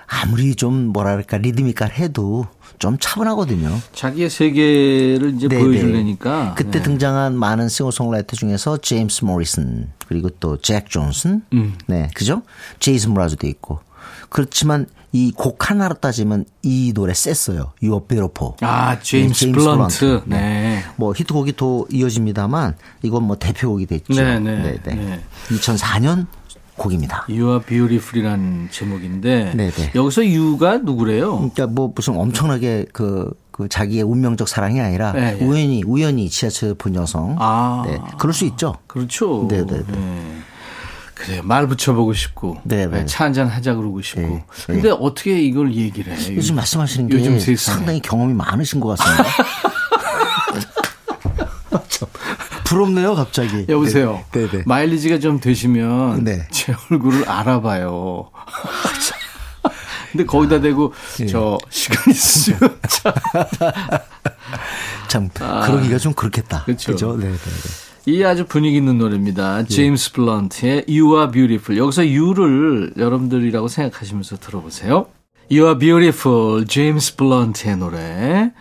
아무리 0.07 0.55
좀 0.55 0.87
뭐랄까 0.93 1.37
리드미컬 1.37 1.91
해도 1.91 2.47
좀 2.79 2.97
차분하거든요. 2.99 3.75
자기의 3.93 4.29
세계를 4.29 5.33
이제 5.35 5.47
네, 5.47 5.59
보여주려니까. 5.59 6.53
그때 6.55 6.79
네. 6.79 6.83
등장한 6.83 7.35
많은 7.37 7.67
싱어송라이터 7.69 8.35
중에서 8.37 8.77
제임스 8.77 9.25
모리슨 9.25 9.89
그리고 10.07 10.29
또 10.29 10.57
잭 10.57 10.89
존슨, 10.89 11.41
음. 11.53 11.75
네, 11.87 12.09
그죠? 12.13 12.43
제이슨 12.79 13.13
므라즈도 13.13 13.47
있고. 13.47 13.79
그렇지만 14.29 14.85
이 15.13 15.31
곡 15.35 15.69
하나로 15.69 15.95
따지면 15.95 16.45
이 16.61 16.91
노래 16.93 17.13
셌어요. 17.13 17.71
You 17.81 17.99
Are. 18.11 18.53
아, 18.61 18.99
제임스 18.99 19.45
네, 19.45 19.51
블런트. 19.53 19.99
블런트. 19.99 20.21
네. 20.25 20.83
뭐 20.97 21.13
히트곡이 21.13 21.53
또 21.53 21.87
이어집니다만 21.91 22.75
이건 23.01 23.23
뭐 23.23 23.37
대표곡이 23.37 23.85
됐죠. 23.87 24.13
네, 24.13 24.39
네, 24.39 24.77
네. 24.83 25.23
2004년 25.49 26.27
곡입니다. 26.77 27.25
You 27.29 27.49
are 27.49 27.59
beautiful이라는 27.65 28.69
제목인데 28.71 29.53
네, 29.55 29.71
네. 29.71 29.91
여기서 29.95 30.25
You가 30.25 30.77
누구래요? 30.77 31.35
그러니까 31.37 31.67
뭐 31.67 31.91
무슨 31.93 32.15
엄청나게 32.17 32.85
그, 32.93 33.31
그 33.51 33.67
자기의 33.67 34.03
운명적 34.03 34.47
사랑이 34.47 34.79
아니라 34.79 35.11
네, 35.13 35.37
예. 35.39 35.43
우연히 35.43 35.83
우연히 35.85 36.29
지하철 36.29 36.73
본 36.75 36.95
여성. 36.95 37.35
아. 37.39 37.83
네, 37.85 37.97
그럴 38.19 38.33
수 38.33 38.45
있죠. 38.45 38.75
그렇죠. 38.87 39.47
네, 39.49 39.65
네, 39.65 39.77
네. 39.77 39.83
네. 39.87 40.37
그래 41.15 41.41
말 41.41 41.67
붙여보고 41.67 42.13
싶고 42.13 42.57
네, 42.63 42.85
네. 42.85 43.05
차 43.07 43.25
한잔 43.25 43.47
하자 43.47 43.73
그러고 43.73 44.01
싶고. 44.01 44.21
네, 44.21 44.45
근데 44.67 44.89
어떻게 44.91 45.41
이걸 45.41 45.73
얘기를 45.73 46.13
해? 46.13 46.35
요즘 46.35 46.55
말씀하시는 46.55 47.07
게 47.07 47.15
요즘 47.15 47.39
세상에. 47.39 47.77
상당히 47.77 47.99
경험이 48.01 48.35
많으신 48.35 48.79
것 48.79 48.95
같습니다. 48.97 49.23
참, 52.67 52.77
부럽네요, 52.77 53.15
갑자기. 53.15 53.65
여보세요. 53.69 54.23
네, 54.31 54.49
네. 54.49 54.63
마일리지가 54.65 55.19
좀 55.19 55.39
되시면 55.39 56.23
네. 56.23 56.47
제 56.51 56.75
얼굴을 56.91 57.27
알아봐요. 57.29 58.29
근데 60.11 60.25
거기다 60.25 60.61
대고 60.61 60.93
예. 61.21 61.25
저 61.27 61.57
시간 61.69 62.11
있으면 62.11 62.59
참 65.07 65.29
참, 65.33 65.61
그러기가 65.61 65.97
좀 65.97 66.13
그렇겠다. 66.13 66.59
아. 66.59 66.65
그렇죠. 66.65 67.17
네, 67.17 67.27
네, 67.27 67.33
네. 67.33 68.11
이 68.11 68.23
아주 68.23 68.45
분위기 68.45 68.77
있는 68.77 68.97
노래입니다. 68.97 69.65
제임스 69.65 70.13
블런트의 70.13 70.85
You 70.87 71.17
Are 71.17 71.29
Beautiful. 71.31 71.77
여기서 71.77 72.03
You를 72.03 72.93
여러분들이라고 72.97 73.67
생각하시면서 73.67 74.37
들어보세요. 74.37 75.07
You 75.51 75.65
Are 75.65 75.77
Beautiful, 75.77 76.65
제임스 76.65 77.17
블런트의 77.17 77.77
노래. 77.77 78.51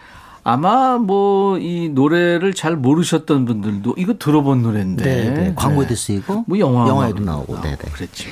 아마 0.49 0.99
뭐 0.99 1.47
이 1.59 1.89
노래를 1.89 2.55
잘 2.55 2.77
모르셨던 2.77 3.45
분들도 3.45 3.95
이거 3.99 4.15
들어본 4.19 4.63
노래인데. 4.63 5.05
네, 5.05 5.31
네. 5.31 5.55
광고에도 5.55 5.95
쓰이고, 5.95 6.45
뭐 6.47 6.59
영화 6.59 6.89
영화에도 6.89 7.23
나오고, 7.23 7.61
네, 7.61 7.77
네. 7.77 7.91
그랬죠. 7.91 8.29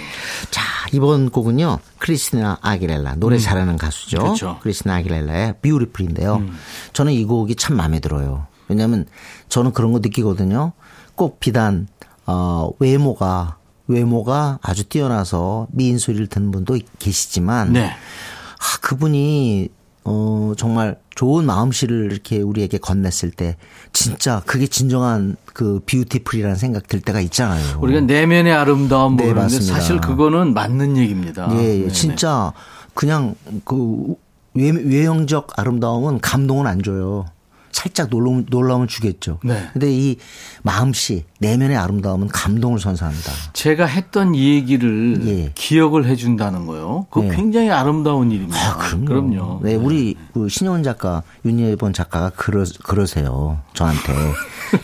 자, 0.51 0.63
이번 0.93 1.31
곡은요, 1.31 1.79
크리스티나 1.99 2.59
아길레라, 2.61 3.17
노래 3.17 3.39
잘하는 3.39 3.77
가수죠. 3.77 4.19
그렇죠. 4.19 4.51
음. 4.51 4.57
크리스티나 4.63 4.97
아길레라의 4.97 5.55
Beautiful인데요. 5.63 6.43
저는 6.93 7.13
이 7.13 7.25
곡이 7.25 7.57
참 7.57 7.77
마음에 7.77 8.01
들어요. 8.01 8.47
왜냐면 8.69 9.07
저는 9.49 9.73
그런 9.73 9.93
거 9.93 9.99
느끼거든요. 9.99 10.73
꼭 11.15 11.41
비단, 11.41 11.89
어, 12.27 12.71
외모가, 12.79 13.59
외모가 13.87 14.59
아주 14.63 14.85
뛰어나서 14.85 15.69
미인 15.71 15.99
소리를 15.99 16.27
듣는 16.27 16.51
분도 16.51 16.79
계시지만, 16.99 17.73
네. 17.73 17.87
아, 17.87 18.79
그분이 18.81 19.69
어 20.07 20.53
정말 20.59 20.99
좋은 21.15 21.47
마음씨를 21.47 22.11
이렇게 22.11 22.41
우리에게 22.41 22.79
건넸을 22.79 23.37
때 23.37 23.57
진짜 23.93 24.43
그게 24.47 24.67
진정한 24.67 25.37
그 25.47 25.81
뷰티풀이라는 25.87 26.57
생각 26.57 26.89
들 26.89 27.01
때가 27.01 27.21
있잖아요. 27.21 27.79
우리가 27.81 28.01
내면의 28.01 28.53
아름다움 28.53 29.17
네, 29.17 29.25
모르는데 29.25 29.55
맞습니다. 29.55 29.75
사실 29.75 30.01
그거는 30.01 30.55
맞는 30.55 30.97
얘기입니다. 30.97 31.49
예, 31.53 31.59
예. 31.59 31.79
네네. 31.81 31.93
진짜 31.93 32.53
그냥 32.95 33.35
그 33.65 34.15
외, 34.55 34.71
외형적 34.71 35.59
아름다움은 35.59 36.21
감동은 36.21 36.67
안 36.67 36.83
줘요. 36.83 37.27
살짝 37.75 38.09
놀라움, 38.09 38.47
놀라움을 38.49 38.87
주겠죠. 38.87 39.41
네. 39.43 39.69
근데 39.73 39.93
이 39.93 40.17
마음씨, 40.63 41.25
내면의 41.41 41.77
아름다움은 41.77 42.29
감동을 42.29 42.79
선사합니다. 42.79 43.33
제가 43.53 43.85
했던 43.85 44.35
이 44.35 44.55
얘기를 44.55 45.21
예. 45.27 45.53
기억을 45.57 46.07
해준다는 46.07 46.67
거요. 46.67 47.07
그거 47.11 47.27
네. 47.27 47.35
굉장히 47.35 47.71
아름다운 47.71 48.31
일입니다. 48.31 48.79
그럼요. 48.79 49.61
네, 49.63 49.75
우리 49.75 50.17
그 50.33 50.49
신혜원 50.49 50.85
작가, 50.85 51.25
윤예번 51.45 51.93
작가가 51.93 52.31
그러, 52.31 52.65
그러세요. 52.85 53.61
저한테. 53.75 54.15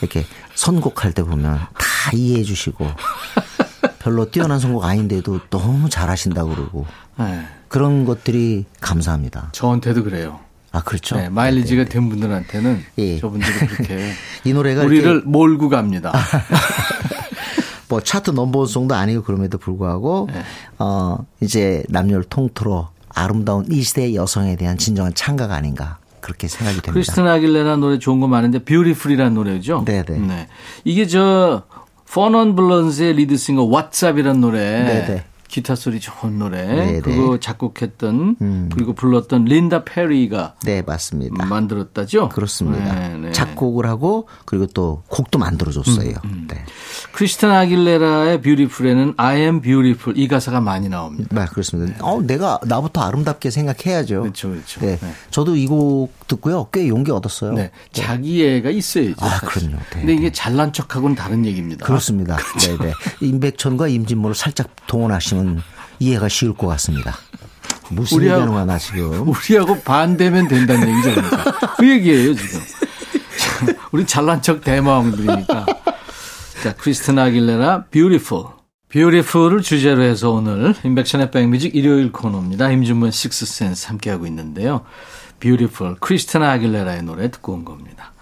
이렇게 0.01 0.25
선곡할 0.55 1.13
때 1.13 1.23
보면 1.23 1.59
다 1.59 2.11
이해해 2.13 2.43
주시고 2.43 2.87
별로 4.01 4.31
뛰어난 4.31 4.59
선곡 4.59 4.85
아닌데도 4.85 5.41
너무 5.49 5.89
잘하신다고 5.89 6.51
그러고 6.51 6.87
네. 7.19 7.47
그런 7.69 8.05
것들이 8.05 8.65
감사합니다. 8.81 9.51
저한테도 9.53 10.03
그래요. 10.05 10.41
아, 10.73 10.83
그렇죠. 10.83 11.17
네, 11.17 11.29
마일리지가 11.29 11.85
된 11.85 12.09
분들한테는 12.09 12.85
예. 12.99 13.19
저분들이 13.19 13.53
그렇게 13.67 14.13
이 14.45 14.53
노래가 14.53 14.83
우리를 14.85 15.11
이렇게 15.11 15.29
몰고 15.29 15.69
갑니다. 15.69 16.13
뭐 17.89 18.01
차트 18.01 18.31
넘버원송도 18.31 18.95
아니고 18.95 19.23
그럼에도 19.23 19.59
불구하고 19.59 20.29
어 20.79 21.19
이제 21.41 21.83
남녀를 21.89 22.23
통틀어 22.25 22.91
아름다운 23.09 23.67
이 23.69 23.83
시대의 23.83 24.15
여성에 24.15 24.55
대한 24.55 24.79
진정한 24.79 25.13
창가가 25.13 25.57
아닌가 25.57 25.99
그렇게 26.21 26.47
생각이 26.47 26.77
됩니다. 26.77 26.93
크리스틴 26.93 27.27
아길레라 27.27 27.77
노래 27.77 27.99
좋은 27.99 28.21
거 28.21 28.29
많은데 28.29 28.61
뷰티풀이라는 28.61 29.35
노래죠. 29.35 29.85
네네. 29.85 30.19
네. 30.19 30.49
이게 30.85 31.09
저 31.09 31.65
포넌 32.13 32.55
블런즈의 32.55 33.15
리드 33.15 33.37
싱어 33.37 33.65
왓츠업이라는 33.65 34.39
노래. 34.39 34.61
네네. 34.61 35.25
기타 35.51 35.75
소리 35.75 35.99
좋은 35.99 36.39
노래. 36.39 36.65
네네. 36.65 37.01
그거 37.01 37.41
작곡했던 37.41 38.69
그리고 38.73 38.93
불렀던 38.93 39.47
린다 39.47 39.83
페리가 39.85 40.55
네, 40.65 40.83
맞습니다. 40.83 41.45
만들었다죠? 41.45 42.29
그렇습니다. 42.29 42.95
네, 42.95 43.19
네. 43.19 43.33
작곡을 43.33 43.87
하고 43.87 44.29
그리고 44.45 44.67
또 44.67 45.03
곡도 45.09 45.41
만들어줬어요. 45.41 46.15
음, 46.25 46.47
네. 46.49 46.65
크리스티나 47.13 47.51
아길레라의 47.51 48.41
Beautiful에는 48.43 49.15
I 49.17 49.41
am 49.41 49.61
beautiful 49.61 50.17
이 50.17 50.29
가사가 50.29 50.61
많이 50.61 50.89
나옵니다. 50.89 51.29
네, 51.35 51.47
그렇습니다. 51.51 51.97
어, 52.07 52.23
내가 52.23 52.61
나부터 52.65 53.01
아름답게 53.01 53.51
생각해야죠. 53.51 54.21
그렇죠, 54.23 54.51
그렇죠. 54.51 54.81
네. 54.81 54.99
네. 55.01 55.13
저도 55.31 55.57
이곡 55.57 56.13
듣고요. 56.31 56.69
꽤 56.73 56.89
용기 56.89 57.11
얻었어요. 57.11 57.53
네. 57.53 57.71
자기애가 57.93 58.71
있어야죠. 58.71 59.15
아, 59.19 59.29
사실. 59.29 59.49
그럼요. 59.49 59.77
네, 59.77 59.83
근데 59.93 60.15
이게 60.15 60.33
잘난 60.33 60.73
척하고는 60.73 61.15
다른 61.17 61.45
얘기입니다. 61.45 61.85
그렇습니다. 61.85 62.37
그렇죠. 62.43 62.79
네, 62.79 62.87
네. 62.87 62.93
임백천과 63.27 63.89
임진모를 63.89 64.35
살짝 64.35 64.69
동원하시면 64.87 65.63
이해가 65.99 66.29
쉬울 66.29 66.55
것 66.55 66.67
같습니다. 66.69 67.17
무슨 67.91 68.19
우리하고- 68.19 68.23
얘기하는 68.23 68.49
거야, 68.53 68.65
나 68.65 68.79
지금. 68.79 69.29
우리하고 69.29 69.81
반대면 69.81 70.49
된다는 70.49 70.89
얘기죠. 70.89 71.11
그러니까. 71.15 71.75
그 71.77 71.89
얘기예요, 71.91 72.35
지금. 72.35 72.61
우리 73.93 74.07
잘난 74.07 74.41
척 74.43 74.63
대마왕들이니까. 74.63 75.67
자, 76.63 76.75
크리스틴 76.75 77.19
아길레라, 77.19 77.85
Beautiful. 77.91 78.47
Beautiful을 78.91 79.63
주제로 79.63 80.03
해서 80.03 80.31
오늘 80.31 80.75
인백션의 80.85 81.31
백뮤직 81.31 81.75
일요일 81.77 82.11
코너입니다. 82.13 82.71
임준문 82.73 83.11
식스센스 83.13 83.87
함께하고 83.89 84.27
있는데요. 84.27 84.83
Beautiful, 85.41 85.97
크리스틴 86.01 86.43
아길레라의 86.43 87.03
노래 87.03 87.31
듣고 87.31 87.55
온 87.55 87.65
겁니다. 87.65 88.13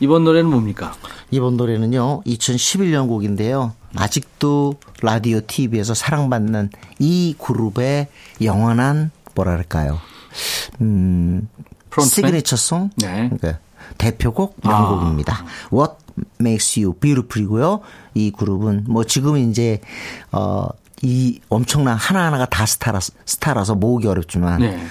이번 0.00 0.24
노래는 0.24 0.50
뭡니까? 0.50 0.92
이번 1.30 1.56
노래는요, 1.56 2.22
2011년 2.24 3.08
곡인데요. 3.08 3.72
아직도 3.96 4.74
라디오, 5.02 5.40
TV에서 5.46 5.94
사랑받는 5.94 6.70
이 6.98 7.34
그룹의 7.38 8.08
영원한, 8.42 9.12
뭐랄까요. 9.34 10.00
음, 10.80 11.48
frontman? 11.90 12.30
Signature 12.30 12.69
song? 12.69 12.90
네. 12.96 13.30
그러니까 13.30 13.60
대표곡 13.98 14.56
명곡입니다. 14.64 15.44
What 15.72 15.94
Makes 16.40 16.80
You 16.80 16.94
Beautiful이고요. 16.94 17.80
이 18.14 18.30
그룹은 18.30 18.84
뭐 18.88 19.04
지금 19.04 19.36
이제 19.36 19.80
어이 20.32 21.40
엄청난 21.48 21.96
하나하나가 21.96 22.46
다 22.46 22.66
스타라서, 22.66 23.12
스타라서 23.26 23.74
모으기 23.74 24.06
어렵지만 24.06 24.60
네. 24.60 24.84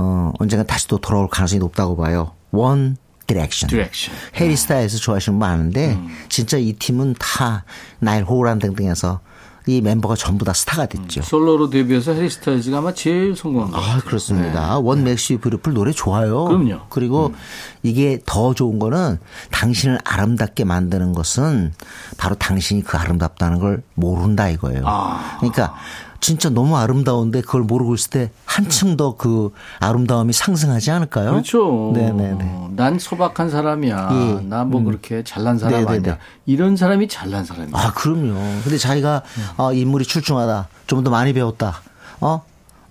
어 0.00 0.32
언젠가 0.38 0.64
다시 0.64 0.88
또 0.88 0.96
돌아올 0.98 1.28
가능성이 1.28 1.58
높다고 1.60 1.96
봐요. 1.96 2.32
One 2.52 2.96
Direction. 3.26 3.68
Direction. 3.68 4.18
해리 4.36 4.56
스타일스 4.56 4.96
좋아하시는 4.96 5.38
분 5.38 5.46
많은데 5.46 5.98
진짜 6.28 6.56
이 6.56 6.72
팀은 6.72 7.14
다 7.18 7.64
나일 7.98 8.24
호란 8.24 8.58
등등해서 8.58 9.20
이 9.66 9.82
멤버가 9.82 10.16
전부 10.16 10.44
다 10.44 10.52
스타가 10.52 10.86
됐죠. 10.86 11.22
솔로로 11.22 11.68
데뷔해서 11.68 12.12
해리 12.12 12.30
스타일즈가 12.30 12.78
아마 12.78 12.94
제일 12.94 13.36
성공한 13.36 13.70
것 13.70 13.76
같아요. 13.76 13.98
아, 13.98 14.00
그렇습니다. 14.00 14.78
What 14.78 15.04
Makes 15.04 15.36
You 15.36 15.45
Beautiful 15.45 15.74
노래 15.74 15.92
좋아요. 15.92 16.48
네. 16.48 16.54
그럼요. 16.56 16.74
음. 16.74 16.80
그리고 16.88 17.34
이게 17.82 18.18
더 18.24 18.54
좋은 18.54 18.78
거는 18.78 19.18
당신을 19.50 19.98
아름답게 20.04 20.64
만드는 20.64 21.12
것은 21.12 21.74
바로 22.16 22.34
당신이 22.36 22.82
그 22.82 22.96
아름답다는 22.96 23.58
걸 23.58 23.82
모른다 23.94 24.48
이거예요. 24.48 24.82
아. 24.86 25.36
그러니까 25.38 25.74
진짜 26.20 26.50
너무 26.50 26.76
아름다운데 26.76 27.40
그걸 27.40 27.62
모르고 27.62 27.94
있을 27.94 28.10
때 28.10 28.30
한층 28.44 28.96
더 28.96 29.16
그 29.16 29.52
아름다움이 29.80 30.32
상승하지 30.32 30.90
않을까요? 30.90 31.30
그렇죠. 31.32 31.92
네네네. 31.94 32.38
어, 32.42 32.70
난 32.76 32.98
소박한 32.98 33.50
사람이야. 33.50 34.08
예. 34.12 34.46
나뭐 34.46 34.82
그렇게 34.84 35.24
잘난 35.24 35.58
사람 35.58 35.84
네네네. 35.84 36.10
아니야. 36.10 36.18
이런 36.46 36.76
사람이 36.76 37.08
잘난 37.08 37.44
사람이야. 37.44 37.70
아, 37.74 37.92
그럼요. 37.94 38.34
근데 38.62 38.76
자기가 38.78 39.22
어, 39.56 39.72
인물이 39.72 40.04
출중하다. 40.04 40.68
좀 40.86 41.02
더 41.04 41.10
많이 41.10 41.32
배웠다. 41.32 41.80
어? 42.20 42.42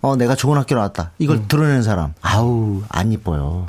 어, 0.02 0.16
내가 0.16 0.36
좋은 0.36 0.58
학교 0.58 0.76
나왔다. 0.76 1.12
이걸 1.20 1.38
음. 1.38 1.46
드러내는 1.48 1.84
사람. 1.84 2.14
아우, 2.22 2.82
안 2.90 3.12
이뻐요. 3.12 3.68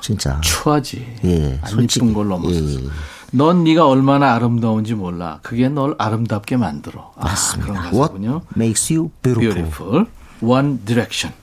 진짜. 0.00 0.40
추하지. 0.40 1.16
예, 1.24 1.58
안 1.62 1.70
솔직히. 1.70 2.04
이쁜 2.06 2.14
걸 2.14 2.28
넘어서. 2.28 2.54
예, 2.54 2.74
예. 2.74 2.78
넌 3.34 3.64
네가 3.64 3.86
얼마나 3.86 4.34
아름다운지 4.34 4.94
몰라. 4.94 5.38
그게 5.42 5.68
널 5.68 5.94
아름답게 5.98 6.56
만들어. 6.58 7.12
아, 7.16 7.24
맞습니다. 7.24 7.72
그런 7.72 7.84
What 7.86 7.98
가사군요. 8.00 8.42
makes 8.56 8.92
you 8.92 9.10
beautiful. 9.22 9.54
Beautiful. 9.54 10.06
One 10.42 10.84
Direction. 10.84 11.34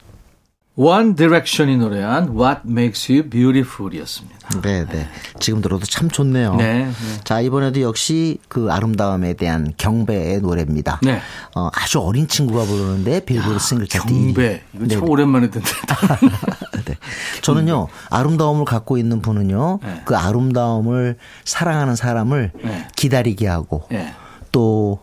One 0.80 1.14
Direction이 1.14 1.76
노래한 1.76 2.30
What 2.38 2.62
Makes 2.66 3.12
You 3.12 3.30
Beautiful이었습니다. 3.30 4.62
네, 4.62 4.86
네. 4.86 5.10
지금 5.38 5.60
들어도 5.60 5.86
참 5.86 6.10
좋네요. 6.10 6.56
네, 6.56 6.86
네. 6.86 6.92
자, 7.26 7.42
이번에도 7.42 7.82
역시 7.82 8.38
그 8.48 8.72
아름다움에 8.72 9.34
대한 9.34 9.74
경배의 9.78 10.40
노래입니다. 10.40 11.02
네. 11.04 11.20
어, 11.54 11.70
아주 11.74 12.00
어린 12.00 12.30
친구가 12.30 12.64
부르는데 12.64 13.26
빌보드 13.26 13.60
싱글 13.60 13.88
차트 13.88 14.06
1위. 14.08 14.34
경배. 14.34 14.62
이거 14.76 14.88
참 14.88 15.04
오랜만에 15.10 15.50
듣는다. 15.50 16.18
네. 16.86 16.96
저는요, 17.42 17.90
아름다움을 18.10 18.64
갖고 18.64 18.98
있는 18.98 19.22
분은요, 19.22 19.80
네. 19.84 20.02
그 20.06 20.16
아름다움을 20.16 21.18
사랑하는 21.44 21.98
사람을 21.98 22.52
네. 22.64 22.88
기다리게 22.96 23.48
하고, 23.48 23.84
네. 23.92 24.14
또, 24.54 25.00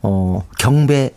어, 0.00 0.42
경배 0.58 1.10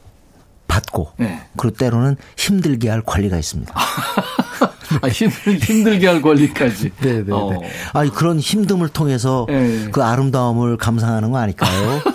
받고, 0.76 1.12
네. 1.18 1.42
그리고 1.58 1.78
때로는 1.78 2.18
힘들게 2.38 2.90
할 2.90 3.02
권리가 3.02 3.38
있습니다. 3.38 3.74
아, 5.02 5.08
힘들, 5.08 5.58
힘들게 5.58 6.08
할 6.08 6.22
권리까지. 6.22 6.92
네네네. 7.02 7.32
어. 7.32 7.62
아니, 7.94 8.10
그런 8.12 8.40
힘듦을 8.40 8.92
통해서 8.92 9.46
네. 9.50 9.90
그 9.92 10.04
아름다움을 10.04 10.78
감상하는 10.78 11.32
거 11.32 11.38
아닐까요? 11.38 12.02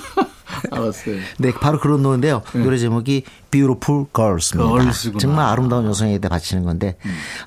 알았어요. 0.70 1.16
네, 1.38 1.52
바로 1.52 1.78
그런 1.78 2.02
노래인데요. 2.02 2.42
노래 2.52 2.78
제목이 2.78 3.24
Beautiful 3.50 4.06
Girls입니다. 4.14 4.70
Girls구나. 4.70 5.18
정말 5.18 5.46
아름다운 5.46 5.86
여성에 5.86 6.18
대해 6.18 6.28
바치는 6.28 6.64
건데, 6.64 6.96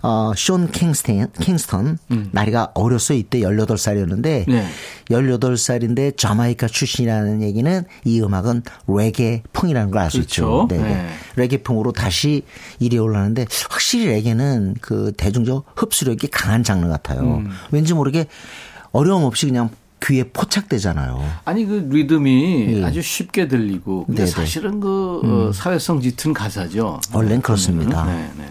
어, 0.01 0.33
쇼 0.35 0.53
킹스턴, 0.67 1.31
킹스턴, 1.39 1.97
나이가 2.31 2.71
어렸어요. 2.73 3.17
이때 3.17 3.39
18살이었는데, 3.39 4.45
네. 4.47 4.67
18살인데 5.09 6.17
자마이카 6.17 6.67
출신이라는 6.67 7.41
얘기는 7.41 7.85
이 8.05 8.21
음악은 8.21 8.63
레게풍이라는 8.87 9.91
걸 9.91 10.01
알수 10.01 10.17
그렇죠. 10.17 10.43
있죠. 10.43 10.67
네, 10.69 10.77
네. 10.77 10.93
네. 10.95 11.09
레게풍으로 11.35 11.91
다시 11.91 12.43
이리 12.79 12.97
올라는데, 12.97 13.45
확실히 13.69 14.07
레게는 14.07 14.75
그 14.81 15.13
대중적 15.17 15.65
흡수력이 15.75 16.27
강한 16.27 16.63
장르 16.63 16.87
같아요. 16.87 17.21
음. 17.21 17.49
왠지 17.71 17.93
모르게 17.93 18.27
어려움 18.91 19.23
없이 19.23 19.45
그냥 19.47 19.69
귀에 20.05 20.23
포착되잖아요. 20.23 21.23
아니 21.45 21.65
그 21.65 21.87
리듬이 21.89 22.77
예. 22.77 22.83
아주 22.83 23.01
쉽게 23.01 23.47
들리고 23.47 24.05
근데 24.05 24.25
네네. 24.25 24.31
사실은 24.31 24.79
그 24.79 25.21
어, 25.23 25.51
사회성 25.53 26.01
짙은 26.01 26.33
가사죠. 26.33 26.99
원래는 27.13 27.41
그렇습니다. 27.41 28.05
네, 28.05 28.31
네. 28.37 28.45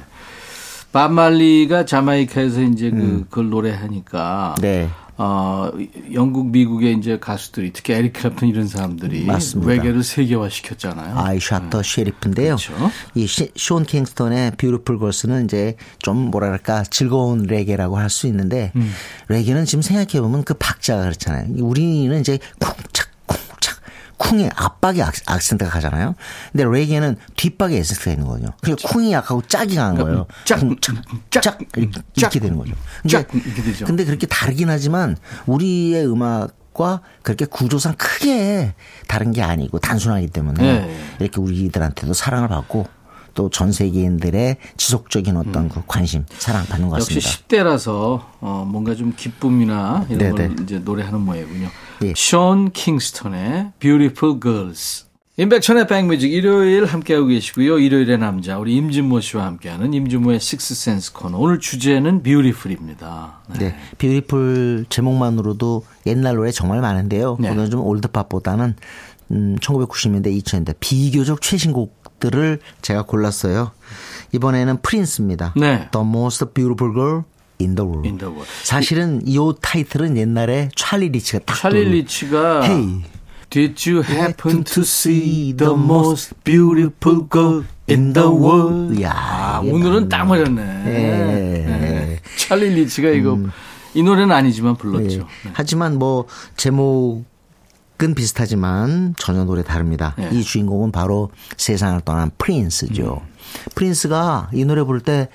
밥 0.93 1.11
말리가 1.11 1.87
자마이카에서 1.87 2.63
이제 2.63 2.91
그 2.91 3.25
그걸 3.29 3.51
노래하니까 3.51 4.55
음. 4.59 4.63
네. 4.63 4.89
어 5.25 5.71
영국 6.13 6.51
미국의 6.51 6.97
이제 6.99 7.17
가수들이 7.17 7.73
특히 7.73 7.93
에릭 7.95 8.15
클랩튼 8.15 8.49
이런 8.49 8.67
사람들이 8.67 9.25
맞습니다. 9.25 9.71
레게를 9.71 10.03
세계화 10.03 10.49
시켰잖아요. 10.49 11.17
I 11.17 11.39
Shot 11.39 11.64
the 11.64 11.83
Sheriff인데요. 11.85 12.57
네. 12.57 12.67
그렇죠. 12.67 12.91
이 13.15 13.27
시- 13.29 13.53
션 13.57 13.85
킹스턴의 13.85 14.53
Beautiful 14.59 14.99
Girls는 14.99 15.45
이제 15.45 15.77
좀 16.01 16.17
뭐랄까 16.33 16.83
즐거운 16.83 17.45
레게라고 17.45 17.99
할 17.99 18.11
수 18.11 18.27
있는데 18.27 18.73
음. 18.75 18.93
레게는 19.29 19.65
지금 19.65 19.81
생각해 19.81 20.21
보면 20.21 20.43
그 20.43 20.55
박자가 20.55 21.03
그렇잖아요. 21.05 21.47
우리는 21.65 22.19
이제 22.21 22.39
쿵착 22.59 23.12
앞박에 24.55 25.03
악, 25.03 25.15
악센트가 25.27 25.71
가잖아요. 25.71 26.15
근데 26.53 26.65
레게는 26.65 27.17
뒷박에 27.37 27.77
액센트가 27.77 28.13
있는 28.13 28.27
거죠. 28.27 28.53
그러니까 28.61 28.89
쿵이 28.89 29.13
약하고 29.13 29.43
짝이 29.43 29.77
강한 29.77 29.97
거예요. 29.97 30.27
짝, 30.45 30.61
짝, 30.81 30.97
짝 31.31 31.59
이렇게, 31.77 31.93
짝, 31.93 32.05
이렇게 32.17 32.41
되는 32.41 32.57
거죠. 32.57 32.75
짝 33.09 33.29
이렇게 33.35 33.63
되죠. 33.63 33.85
근데 33.85 34.05
그렇게 34.05 34.27
다르긴 34.27 34.71
하지만 34.71 35.17
우리의 35.47 36.07
음악 36.07 36.57
과 36.73 37.03
그렇게 37.21 37.45
구조상 37.45 37.95
크게 37.99 38.73
다른 39.07 39.33
게 39.33 39.43
아니고 39.43 39.79
단순하기 39.79 40.29
때문에 40.29 40.63
네. 40.63 40.97
이렇게 41.21 41.39
우리들한테도 41.39 42.15
사랑을 42.15 42.49
받고 42.49 42.87
또 43.35 43.49
전 43.49 43.71
세계인들의 43.73 44.57
지속적인 44.77 45.37
어떤 45.37 45.69
그 45.69 45.83
관심, 45.87 46.25
사랑 46.39 46.65
받는 46.67 46.89
것 46.89 46.97
음. 46.97 47.01
역시 47.01 47.15
같습니다. 47.21 47.47
10대라서 47.65 48.23
어, 48.41 48.67
뭔가 48.69 48.95
좀 48.95 49.13
기쁨이나 49.17 50.07
이런 50.09 50.31
걸 50.35 50.49
네네. 50.49 50.63
이제 50.63 50.79
노래하는 50.79 51.21
모양이군요. 51.21 51.69
예. 52.05 52.13
션 52.17 52.71
킹스턴의 52.73 53.73
Beautiful 53.79 54.41
Girls. 54.41 55.07
임백천의 55.39 55.87
백뮤직 55.87 56.31
일요일 56.31 56.85
함께하고 56.85 57.27
계시고요. 57.29 57.79
일요일의 57.79 58.19
남자 58.19 58.59
우리 58.59 58.77
임진모 58.77 59.21
씨와 59.21 59.47
함께하는 59.47 59.95
임진모의 59.95 60.39
식스센스 60.41 61.15
코너. 61.15 61.39
오늘 61.39 61.59
주제는 61.59 62.23
Beautiful입니다. 62.23 63.41
네. 63.55 63.59
네. 63.59 63.77
Beautiful 63.97 64.87
제목만으로도 64.91 65.85
옛날 66.07 66.37
노래 66.37 66.51
정말 66.51 66.83
많은데요. 66.83 67.39
네. 67.41 67.49
오늘 67.49 67.71
좀 67.71 67.81
올드팝보다는 67.81 68.77
음, 69.33 69.57
1990년대, 69.61 70.27
2000년대 70.43 70.75
비교적 70.81 71.41
최신 71.41 71.73
곡들을 71.73 72.61
제가 72.83 73.03
골랐어요. 73.03 73.73
이번에는 74.33 74.79
프린스입니다. 74.83 75.55
네. 75.57 75.89
The 75.91 76.07
Most 76.07 76.45
Beautiful 76.55 76.95
Girl 76.95 77.23
in 77.61 77.75
the 77.75 77.89
World. 77.89 78.09
In 78.09 78.19
the 78.19 78.31
World. 78.33 78.49
사실은 78.63 79.23
이 79.25 79.39
타이틀은 79.61 80.17
옛날에 80.17 80.69
찰리 80.77 81.09
리치가 81.09 81.41
딱 81.45 81.57
찰리 81.57 81.85
리치가 81.85 82.63
Hey 82.63 83.03
Did 83.51 83.91
you 83.91 84.03
happen 84.03 84.65
to 84.65 84.83
see 84.83 85.55
the 85.55 85.75
most 85.75 86.35
beautiful 86.43 87.29
girl 87.31 87.65
in 87.89 88.15
the 88.15 88.27
world? 88.29 89.03
야, 89.03 89.13
아, 89.15 89.61
오늘은. 89.61 90.09
딱 90.09 90.25
맞았네. 90.25 90.63
예. 90.87 90.91
네. 90.91 92.21
찰리 92.39 92.71
리치가 92.71 93.11
이거 93.11 93.39
이 93.93 94.03
노래는 94.03 94.35
아니지만 94.35 94.77
불렀죠. 94.77 95.21
예. 95.47 95.51
하지만 95.53 95.99
뭐 95.99 96.27
제목 96.57 97.27
은 98.03 98.15
비슷하지만 98.15 99.15
전혀 99.19 99.45
노래 99.45 99.63
다릅니다. 99.63 100.15
예. 100.19 100.29
이 100.33 100.43
주인공은 100.43 100.91
바로 100.93 101.31
세상을 101.57 102.01
떠난 102.05 102.31
프린스죠. 102.39 103.23
프린스가 103.75 104.51
이 104.53 104.65
노래 104.65 104.83
부를 104.83 105.01
때 105.01 105.29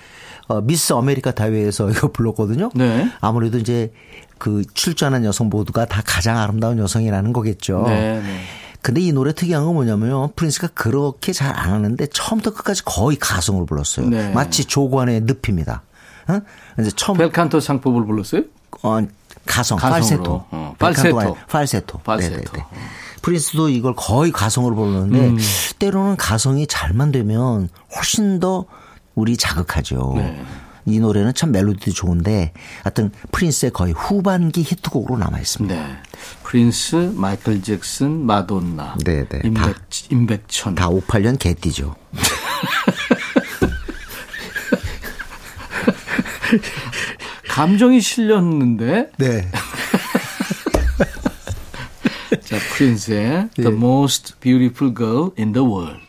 어, 0.48 0.62
미스 0.62 0.94
아메리카 0.94 1.32
대회에서 1.32 1.90
이거 1.92 2.12
불렀거든요. 2.12 2.72
네. 2.76 3.10
아무래도 3.22 3.58
이제 3.58 3.92
그 4.38 4.64
출전한 4.74 5.24
여성 5.26 5.50
모두가 5.50 5.86
다 5.86 6.02
가장 6.06 6.38
아름다운 6.38 6.78
여성이라는 6.80 7.34
거겠죠. 7.34 7.84
네, 7.88 8.22
네. 8.22 8.40
근데 8.82 9.02
이 9.02 9.12
노래 9.12 9.34
특이한 9.34 9.66
건 9.66 9.74
뭐냐면요. 9.74 10.32
프린스가 10.36 10.70
그렇게 10.74 11.34
잘 11.34 11.54
안 11.58 11.72
하는데 11.72 12.06
처음부터 12.08 12.54
끝까지 12.54 12.84
거의 12.86 13.18
가성으로 13.18 13.66
불렀어요. 13.66 14.10
네. 14.10 14.30
마치 14.32 14.66
조관우의 14.66 15.22
늪입니다. 15.26 15.84
어? 16.30 16.42
이제 16.80 16.92
처음 16.96 17.18
벨칸토 17.18 17.60
상법을 17.60 18.06
불렀어요? 18.06 18.44
어, 18.84 19.00
가성, 19.48 19.80
가성으로. 19.80 20.00
팔세토. 20.00 20.46
어, 20.52 20.76
팔세토. 20.78 21.38
팔세토. 21.50 21.98
팔세토. 22.00 22.36
네네네. 22.36 22.66
프린스도 23.22 23.70
이걸 23.70 23.94
거의 23.96 24.32
가성으로 24.32 24.76
부르는데 24.76 25.20
음. 25.20 25.38
때로는 25.80 26.16
가성이 26.18 26.68
잘만 26.68 27.12
되면 27.12 27.68
훨씬 27.96 28.40
더 28.40 28.66
우리 29.16 29.36
자극하죠. 29.36 30.14
네. 30.18 30.40
이 30.86 31.00
노래는 31.00 31.34
참 31.34 31.52
멜로디도 31.52 31.92
좋은데 31.92 32.54
하여튼 32.84 33.12
프린스의 33.34 33.74
거의 33.74 33.92
후반기 33.92 34.62
히트곡으로 34.62 35.18
남아 35.18 35.40
있습니다. 35.40 35.76
네. 35.76 35.98
프린스, 36.44 37.12
마이클 37.16 37.62
잭슨, 37.62 38.26
마돈나, 38.26 38.96
네, 39.04 39.28
네. 39.28 39.42
임백, 39.44 39.76
다- 39.76 39.82
임백천. 40.10 40.76
다 40.76 40.88
58년 40.90 41.38
개띠죠. 41.38 41.96
감정이 47.58 48.02
실렸는데 48.02 49.10
네. 49.18 49.50
자, 52.46 52.58
프린스의 52.76 53.50
예. 53.58 53.64
The 53.64 53.76
Most 53.76 54.36
Beautiful 54.40 54.94
Girl 54.94 55.32
in 55.40 55.54
the 55.54 55.68
World. 55.68 56.06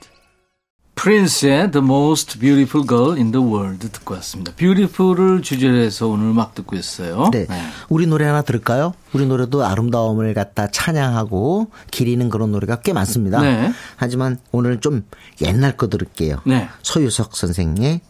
프린스의 0.95 1.71
The 1.71 1.83
Most 1.83 2.39
Beautiful 2.39 2.87
Girl 2.87 3.13
in 3.13 3.33
the 3.33 3.43
World 3.43 3.89
듣고 3.89 4.13
왔습니다. 4.17 4.53
Beautiful을 4.57 5.41
주제로 5.41 5.79
해서 5.79 6.07
오늘 6.07 6.35
막 6.35 6.55
듣고 6.55 6.77
있어요. 6.77 7.31
네. 7.33 7.47
우리 7.89 8.07
노래 8.07 8.27
하나 8.27 8.43
들을까요? 8.43 8.93
우리 9.15 9.25
노래도 9.25 9.65
아름다움을 9.65 10.35
갖다 10.35 10.71
찬양하고 10.71 11.71
기리는 11.91 12.29
그런 12.29 12.53
노래가 12.53 12.83
꽤 12.83 12.93
많습니다. 12.93 13.41
네. 13.41 13.73
하지만 13.97 14.39
오늘 14.53 14.81
좀 14.81 15.03
옛날 15.41 15.79
거 15.79 15.89
들을게요. 15.89 16.43
네. 16.45 16.69
서유석 16.83 17.35
선생의 17.35 18.03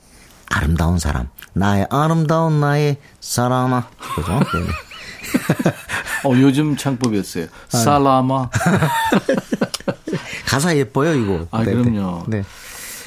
아름다운 0.50 0.98
사람. 0.98 1.28
나의 1.52 1.86
아름다운 1.90 2.60
나의 2.60 2.96
사람아. 3.20 3.88
그죠? 4.14 4.40
네. 4.54 6.28
어, 6.28 6.32
요즘 6.40 6.76
창법이었어요. 6.76 7.46
아. 7.72 7.76
살라마. 7.76 8.50
가사 10.46 10.76
예뻐요, 10.76 11.14
이거. 11.14 11.46
아, 11.50 11.62
네, 11.62 11.72
그럼요. 11.72 12.24
네. 12.28 12.42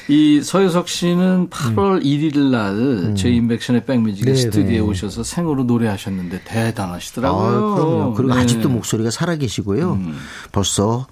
이 0.08 0.40
서유석 0.42 0.88
씨는 0.88 1.48
8월 1.50 2.04
1일 2.04 2.50
날 2.50 3.14
저희 3.14 3.36
인백션의 3.36 3.84
백뮤직의 3.84 4.32
음. 4.32 4.34
네, 4.34 4.40
스튜디오에 4.40 4.78
네. 4.78 4.80
오셔서 4.80 5.22
생으로 5.22 5.64
노래하셨는데 5.64 6.36
아, 6.36 6.40
대단하시더라고요. 6.44 7.74
그럼요. 7.74 8.14
그리고 8.14 8.34
네. 8.34 8.40
아직도 8.40 8.68
목소리가 8.68 9.10
살아계시고요. 9.10 10.00
벌써 10.50 11.06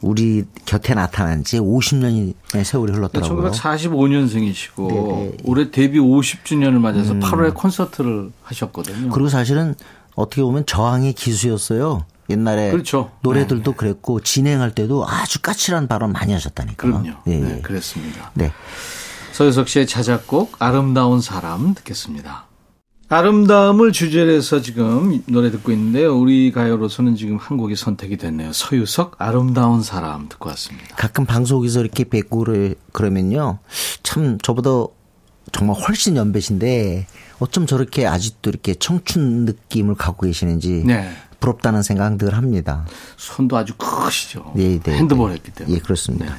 우리 0.00 0.44
곁에 0.64 0.94
나타난 0.94 1.44
지 1.44 1.58
50년의 1.58 2.34
세월이 2.64 2.92
흘렀더라고요. 2.92 3.50
1945년생이시고 3.50 4.88
네, 4.88 4.94
네. 4.94 5.36
올해 5.44 5.70
데뷔 5.70 5.98
50주년을 5.98 6.78
맞아서 6.78 7.14
8월에 7.14 7.54
콘서트를 7.54 8.30
하셨거든요. 8.42 9.10
그리고 9.10 9.28
사실은 9.28 9.74
어떻게 10.14 10.42
보면 10.42 10.64
저항의 10.66 11.12
기수였어요. 11.12 12.04
옛날에 12.30 12.70
그렇죠. 12.70 13.10
노래들도 13.22 13.72
그랬고 13.72 14.20
진행할 14.20 14.74
때도 14.74 15.06
아주 15.06 15.40
까칠한 15.40 15.88
발언 15.88 16.12
많이 16.12 16.32
하셨다니까. 16.32 16.76
그럼요. 16.76 17.10
예, 17.26 17.36
네, 17.38 17.56
예. 17.56 17.60
그랬습니다. 17.60 18.30
네. 18.34 18.52
서유석 19.32 19.68
씨의 19.68 19.86
자작곡 19.86 20.56
아름다운 20.60 21.20
사람 21.20 21.74
듣겠습니다. 21.74 22.49
아름다움을 23.10 23.90
주제로 23.90 24.30
해서 24.30 24.62
지금 24.62 25.20
노래 25.26 25.50
듣고 25.50 25.72
있는데요. 25.72 26.16
우리 26.16 26.52
가요로서는 26.52 27.16
지금 27.16 27.38
한 27.38 27.56
곡이 27.56 27.74
선택이 27.74 28.16
됐네요. 28.16 28.52
서유석 28.52 29.16
아름다운 29.18 29.82
사람 29.82 30.28
듣고 30.28 30.48
왔습니다. 30.50 30.94
가끔 30.94 31.26
방송에서 31.26 31.80
이렇게 31.80 32.04
그래- 32.04 32.74
그러면요. 32.92 33.58
참 34.04 34.38
저보다 34.38 34.70
정말 35.50 35.76
훨씬 35.76 36.14
연배신데 36.16 37.08
어쩜 37.40 37.66
저렇게 37.66 38.06
아직도 38.06 38.48
이렇게 38.48 38.74
청춘 38.74 39.44
느낌을 39.44 39.96
갖고 39.96 40.26
계시는지 40.26 40.84
네. 40.86 41.10
부럽다는 41.40 41.82
생각 41.82 42.16
늘 42.16 42.34
합니다. 42.36 42.86
손도 43.16 43.56
아주 43.56 43.74
크시죠. 43.76 44.52
네, 44.54 44.78
네, 44.78 44.96
핸드볼 44.98 45.30
네. 45.30 45.36
했기 45.36 45.50
때문에. 45.50 45.74
예, 45.76 45.80
그렇습니다. 45.80 46.38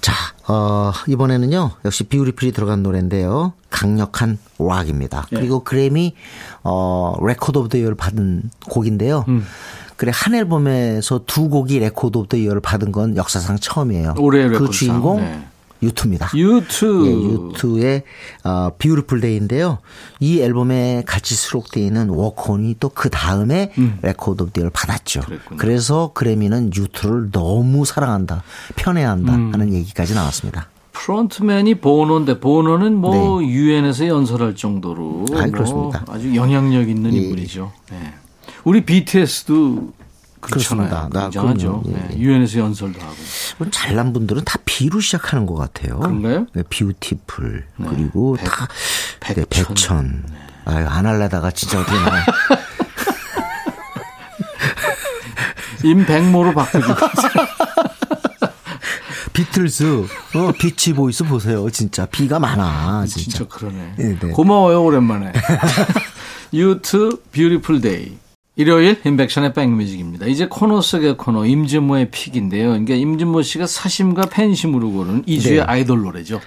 자, 0.00 0.14
어, 0.46 0.92
이번에는요, 1.06 1.72
역시 1.84 2.04
Beautiful이 2.04 2.52
들어간 2.52 2.82
노래인데요. 2.82 3.52
강력한 3.70 4.38
락입니다. 4.58 5.26
예. 5.32 5.36
그리고 5.36 5.64
그래미, 5.64 6.14
어, 6.62 7.14
Record 7.22 7.58
of 7.58 7.68
the 7.68 7.78
Year를 7.78 7.94
받은 7.96 8.50
곡인데요. 8.68 9.24
음. 9.28 9.44
그래, 9.96 10.12
한 10.14 10.34
앨범에서 10.34 11.22
두 11.26 11.48
곡이 11.48 11.80
Record 11.80 12.16
of 12.18 12.28
the 12.28 12.36
Year를 12.36 12.60
받은 12.60 12.92
건 12.92 13.16
역사상 13.16 13.58
처음이에요. 13.58 14.14
올해의 14.18 14.48
그 14.48 14.52
레코드상. 14.54 14.72
주인공, 14.72 15.16
네. 15.20 15.46
U2입니다. 15.82 16.30
U2. 16.34 17.06
예, 17.06 17.12
U2의 17.12 18.02
어, 18.44 18.70
Beautiful 18.78 19.20
Day인데요. 19.20 19.78
이 20.20 20.40
앨범에 20.40 21.04
같이 21.06 21.34
수록되어 21.34 21.84
있는 21.84 22.08
Walk 22.10 22.48
On이 22.48 22.76
또 22.80 22.88
그 22.98 23.10
다음에 23.10 23.72
Record 24.02 24.42
of 24.42 24.50
the 24.52 24.57
Year를 24.57 24.70
받았죠. 24.70 25.20
음. 25.20 25.24
그랬군요. 25.26 25.58
그래서 25.58 26.10
그래미는 26.14 26.72
U2를 26.74 27.30
너무 27.30 27.84
사랑한다, 27.84 28.42
편애한다 28.74 29.34
음. 29.34 29.52
하는 29.52 29.72
얘기까지 29.72 30.14
나왔습니다. 30.14 30.68
Frontman이 30.92 31.76
보노인데 31.76 32.40
보노는 32.40 32.96
뭐 32.96 33.40
유엔에서 33.42 34.08
연설할 34.08 34.56
정도로 34.56 35.26
네. 35.30 35.36
아이, 35.36 35.42
뭐 35.42 35.52
그렇습니다. 35.52 36.04
아주 36.08 36.34
영향력 36.34 36.88
있는 36.88 37.14
예. 37.14 37.18
인물이죠. 37.18 37.70
네. 37.92 38.14
우리 38.64 38.84
BTS도 38.84 39.92
그렇습니다. 40.40 41.08
나- 41.12 41.22
굉장하죠. 41.30 41.82
네. 41.86 42.16
유엔에서 42.18 42.58
연설도 42.60 43.00
하고. 43.00 43.70
잘난 43.70 44.12
분들은 44.12 44.44
다 44.44 44.58
B로 44.64 45.00
시작하는 45.00 45.46
것 45.46 45.54
같아요. 45.54 45.98
그런가요? 45.98 46.46
네, 46.54 46.62
Beautiful 46.70 47.64
그리고 47.90 48.36
백- 48.38 48.46
다 48.46 48.68
백천. 49.20 49.34
네, 49.36 49.44
백천. 49.50 50.24
아유 50.64 50.86
안 50.86 51.06
할래다가 51.06 51.50
진짜 51.50 51.80
어떻게 51.80 51.96
나 51.98 52.24
임백모로 55.84 56.52
바꾸고. 56.54 56.94
비틀즈, 59.32 60.06
어 60.34 60.52
비치 60.58 60.92
보이스 60.92 61.22
보세요. 61.24 61.70
진짜 61.70 62.06
B가 62.06 62.38
많아. 62.40 63.06
진짜. 63.06 63.30
진짜 63.38 63.44
그러네. 63.48 63.94
네, 63.96 64.18
네. 64.18 64.28
고마워요 64.32 64.82
오랜만에. 64.82 65.32
U2 66.52 67.22
Beautiful 67.32 67.80
Day. 67.80 68.18
일요일 68.58 69.00
임백천의 69.04 69.52
백뮤직입니다. 69.52 70.26
이제 70.26 70.48
코너 70.48 70.80
속의 70.80 71.16
코너 71.16 71.46
임진모의 71.46 72.10
pick인데요. 72.10 72.70
그러니까 72.70 72.94
임진모 72.94 73.42
씨가 73.42 73.68
사심과 73.68 74.26
팬심으로 74.26 74.90
고르는 74.90 75.22
이주의 75.26 75.58
네. 75.58 75.62
아이돌 75.62 76.02
노래죠. 76.02 76.40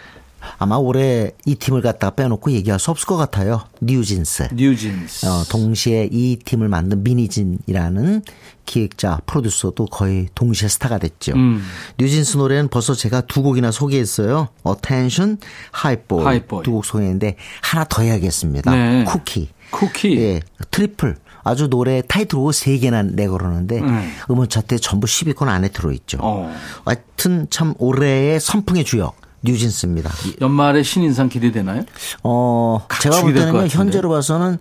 아마 0.58 0.76
올해 0.76 1.32
이 1.45 1.56
팀을 1.56 1.82
갖다가 1.82 2.13
빼놓고 2.13 2.52
얘기할 2.52 2.82
수 2.82 2.91
없을 2.91 3.08
것 3.08 3.15
같아요. 3.15 3.63
뉴진스. 3.80 4.50
뉴진스. 4.54 5.26
어, 5.26 5.45
동시에 5.50 6.10
이 6.12 6.38
팀을 6.43 6.67
만든 6.67 7.02
민희진이라는 7.02 8.24
기획자, 8.65 9.19
프로듀서도 9.26 9.86
거의 9.86 10.28
동시에 10.36 10.67
스타가 10.67 10.97
됐죠. 10.97 11.32
음. 11.36 11.63
뉴진스 11.97 12.36
노래는 12.36 12.67
벌써 12.67 12.93
제가 12.93 13.21
두 13.21 13.41
곡이나 13.41 13.71
소개했어요. 13.71 14.50
Attention, 14.67 15.38
Hype 15.74 16.08
Boy. 16.10 16.41
두곡 16.63 16.84
소개했는데 16.84 17.38
하나 17.62 17.86
더 17.86 18.02
해야겠습니다. 18.02 18.76
네. 18.76 19.04
쿠키. 19.06 19.47
쿠키. 19.71 20.17
예, 20.17 20.41
triple. 20.72 21.15
아주 21.43 21.69
노래 21.69 22.01
타이틀곡 22.08 22.54
세 22.54 22.77
개나 22.77 23.04
내고 23.04 23.38
그러는데 23.38 23.80
음. 23.80 24.12
음원 24.30 24.49
차트에 24.49 24.77
전부 24.77 25.08
10위권 25.08 25.47
안에 25.47 25.69
들어있죠. 25.69 26.19
어. 26.21 26.54
하여튼 26.86 27.47
참 27.49 27.73
올해의 27.77 28.39
선풍의 28.39 28.84
주역 28.84 29.15
뉴진스입니다. 29.43 30.12
연말에 30.39 30.84
신인상 30.84 31.30
기대되나요? 31.30 31.84
어, 32.23 32.86
제가 33.01 33.21
볼 33.21 33.34
때는요, 33.34 33.67
현재로 33.67 34.10
봐서는 34.10 34.60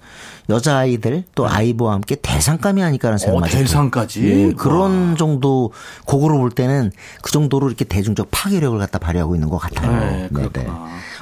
여자 0.49 0.79
아이들 0.79 1.25
또 1.35 1.47
네. 1.47 1.55
아이브와 1.55 1.95
함께 1.95 2.17
대상감이 2.17 2.83
아닐까라는 2.83 3.19
생각이 3.19 3.45
어, 3.45 3.59
대상까지? 3.59 4.25
예, 4.25 4.53
그런 4.53 5.17
정도, 5.17 5.73
곡으로 6.07 6.39
볼 6.39 6.51
때는 6.51 6.93
그 7.23 7.31
정도로 7.31 7.69
이렇게 7.69 7.85
대중적 7.85 8.29
파괴력을 8.31 8.77
갖다 8.79 8.99
발휘하고 8.99 9.35
있는 9.35 9.49
것 9.49 9.59
같아요. 9.59 9.93
네, 9.93 10.29
네, 10.31 10.49
네. 10.53 10.67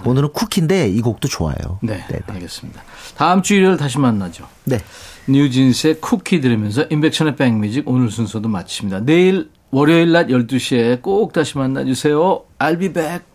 오늘은 0.05 0.33
쿠키인데 0.33 0.89
이 0.89 1.01
곡도 1.01 1.29
좋아요. 1.29 1.57
네, 1.83 2.05
네, 2.09 2.21
네. 2.27 2.35
알겠습니다. 2.35 2.83
다음 3.17 3.43
주 3.43 3.55
일요일 3.55 3.77
다시 3.77 3.99
만나죠. 3.99 4.47
네. 4.65 4.79
뉴진스의 5.29 6.01
쿠키 6.01 6.41
들으면서 6.41 6.87
인백션의 6.91 7.37
백뮤직 7.37 7.89
오늘 7.89 8.11
순서도 8.11 8.49
마칩니다. 8.49 9.05
내일 9.05 9.51
월요일 9.71 10.13
낮 10.13 10.29
12시에 10.29 11.03
꼭 11.03 11.33
다시 11.33 11.59
만나주세요. 11.59 12.45
I'll 12.59 12.79
be 12.79 12.93
back. 12.93 13.28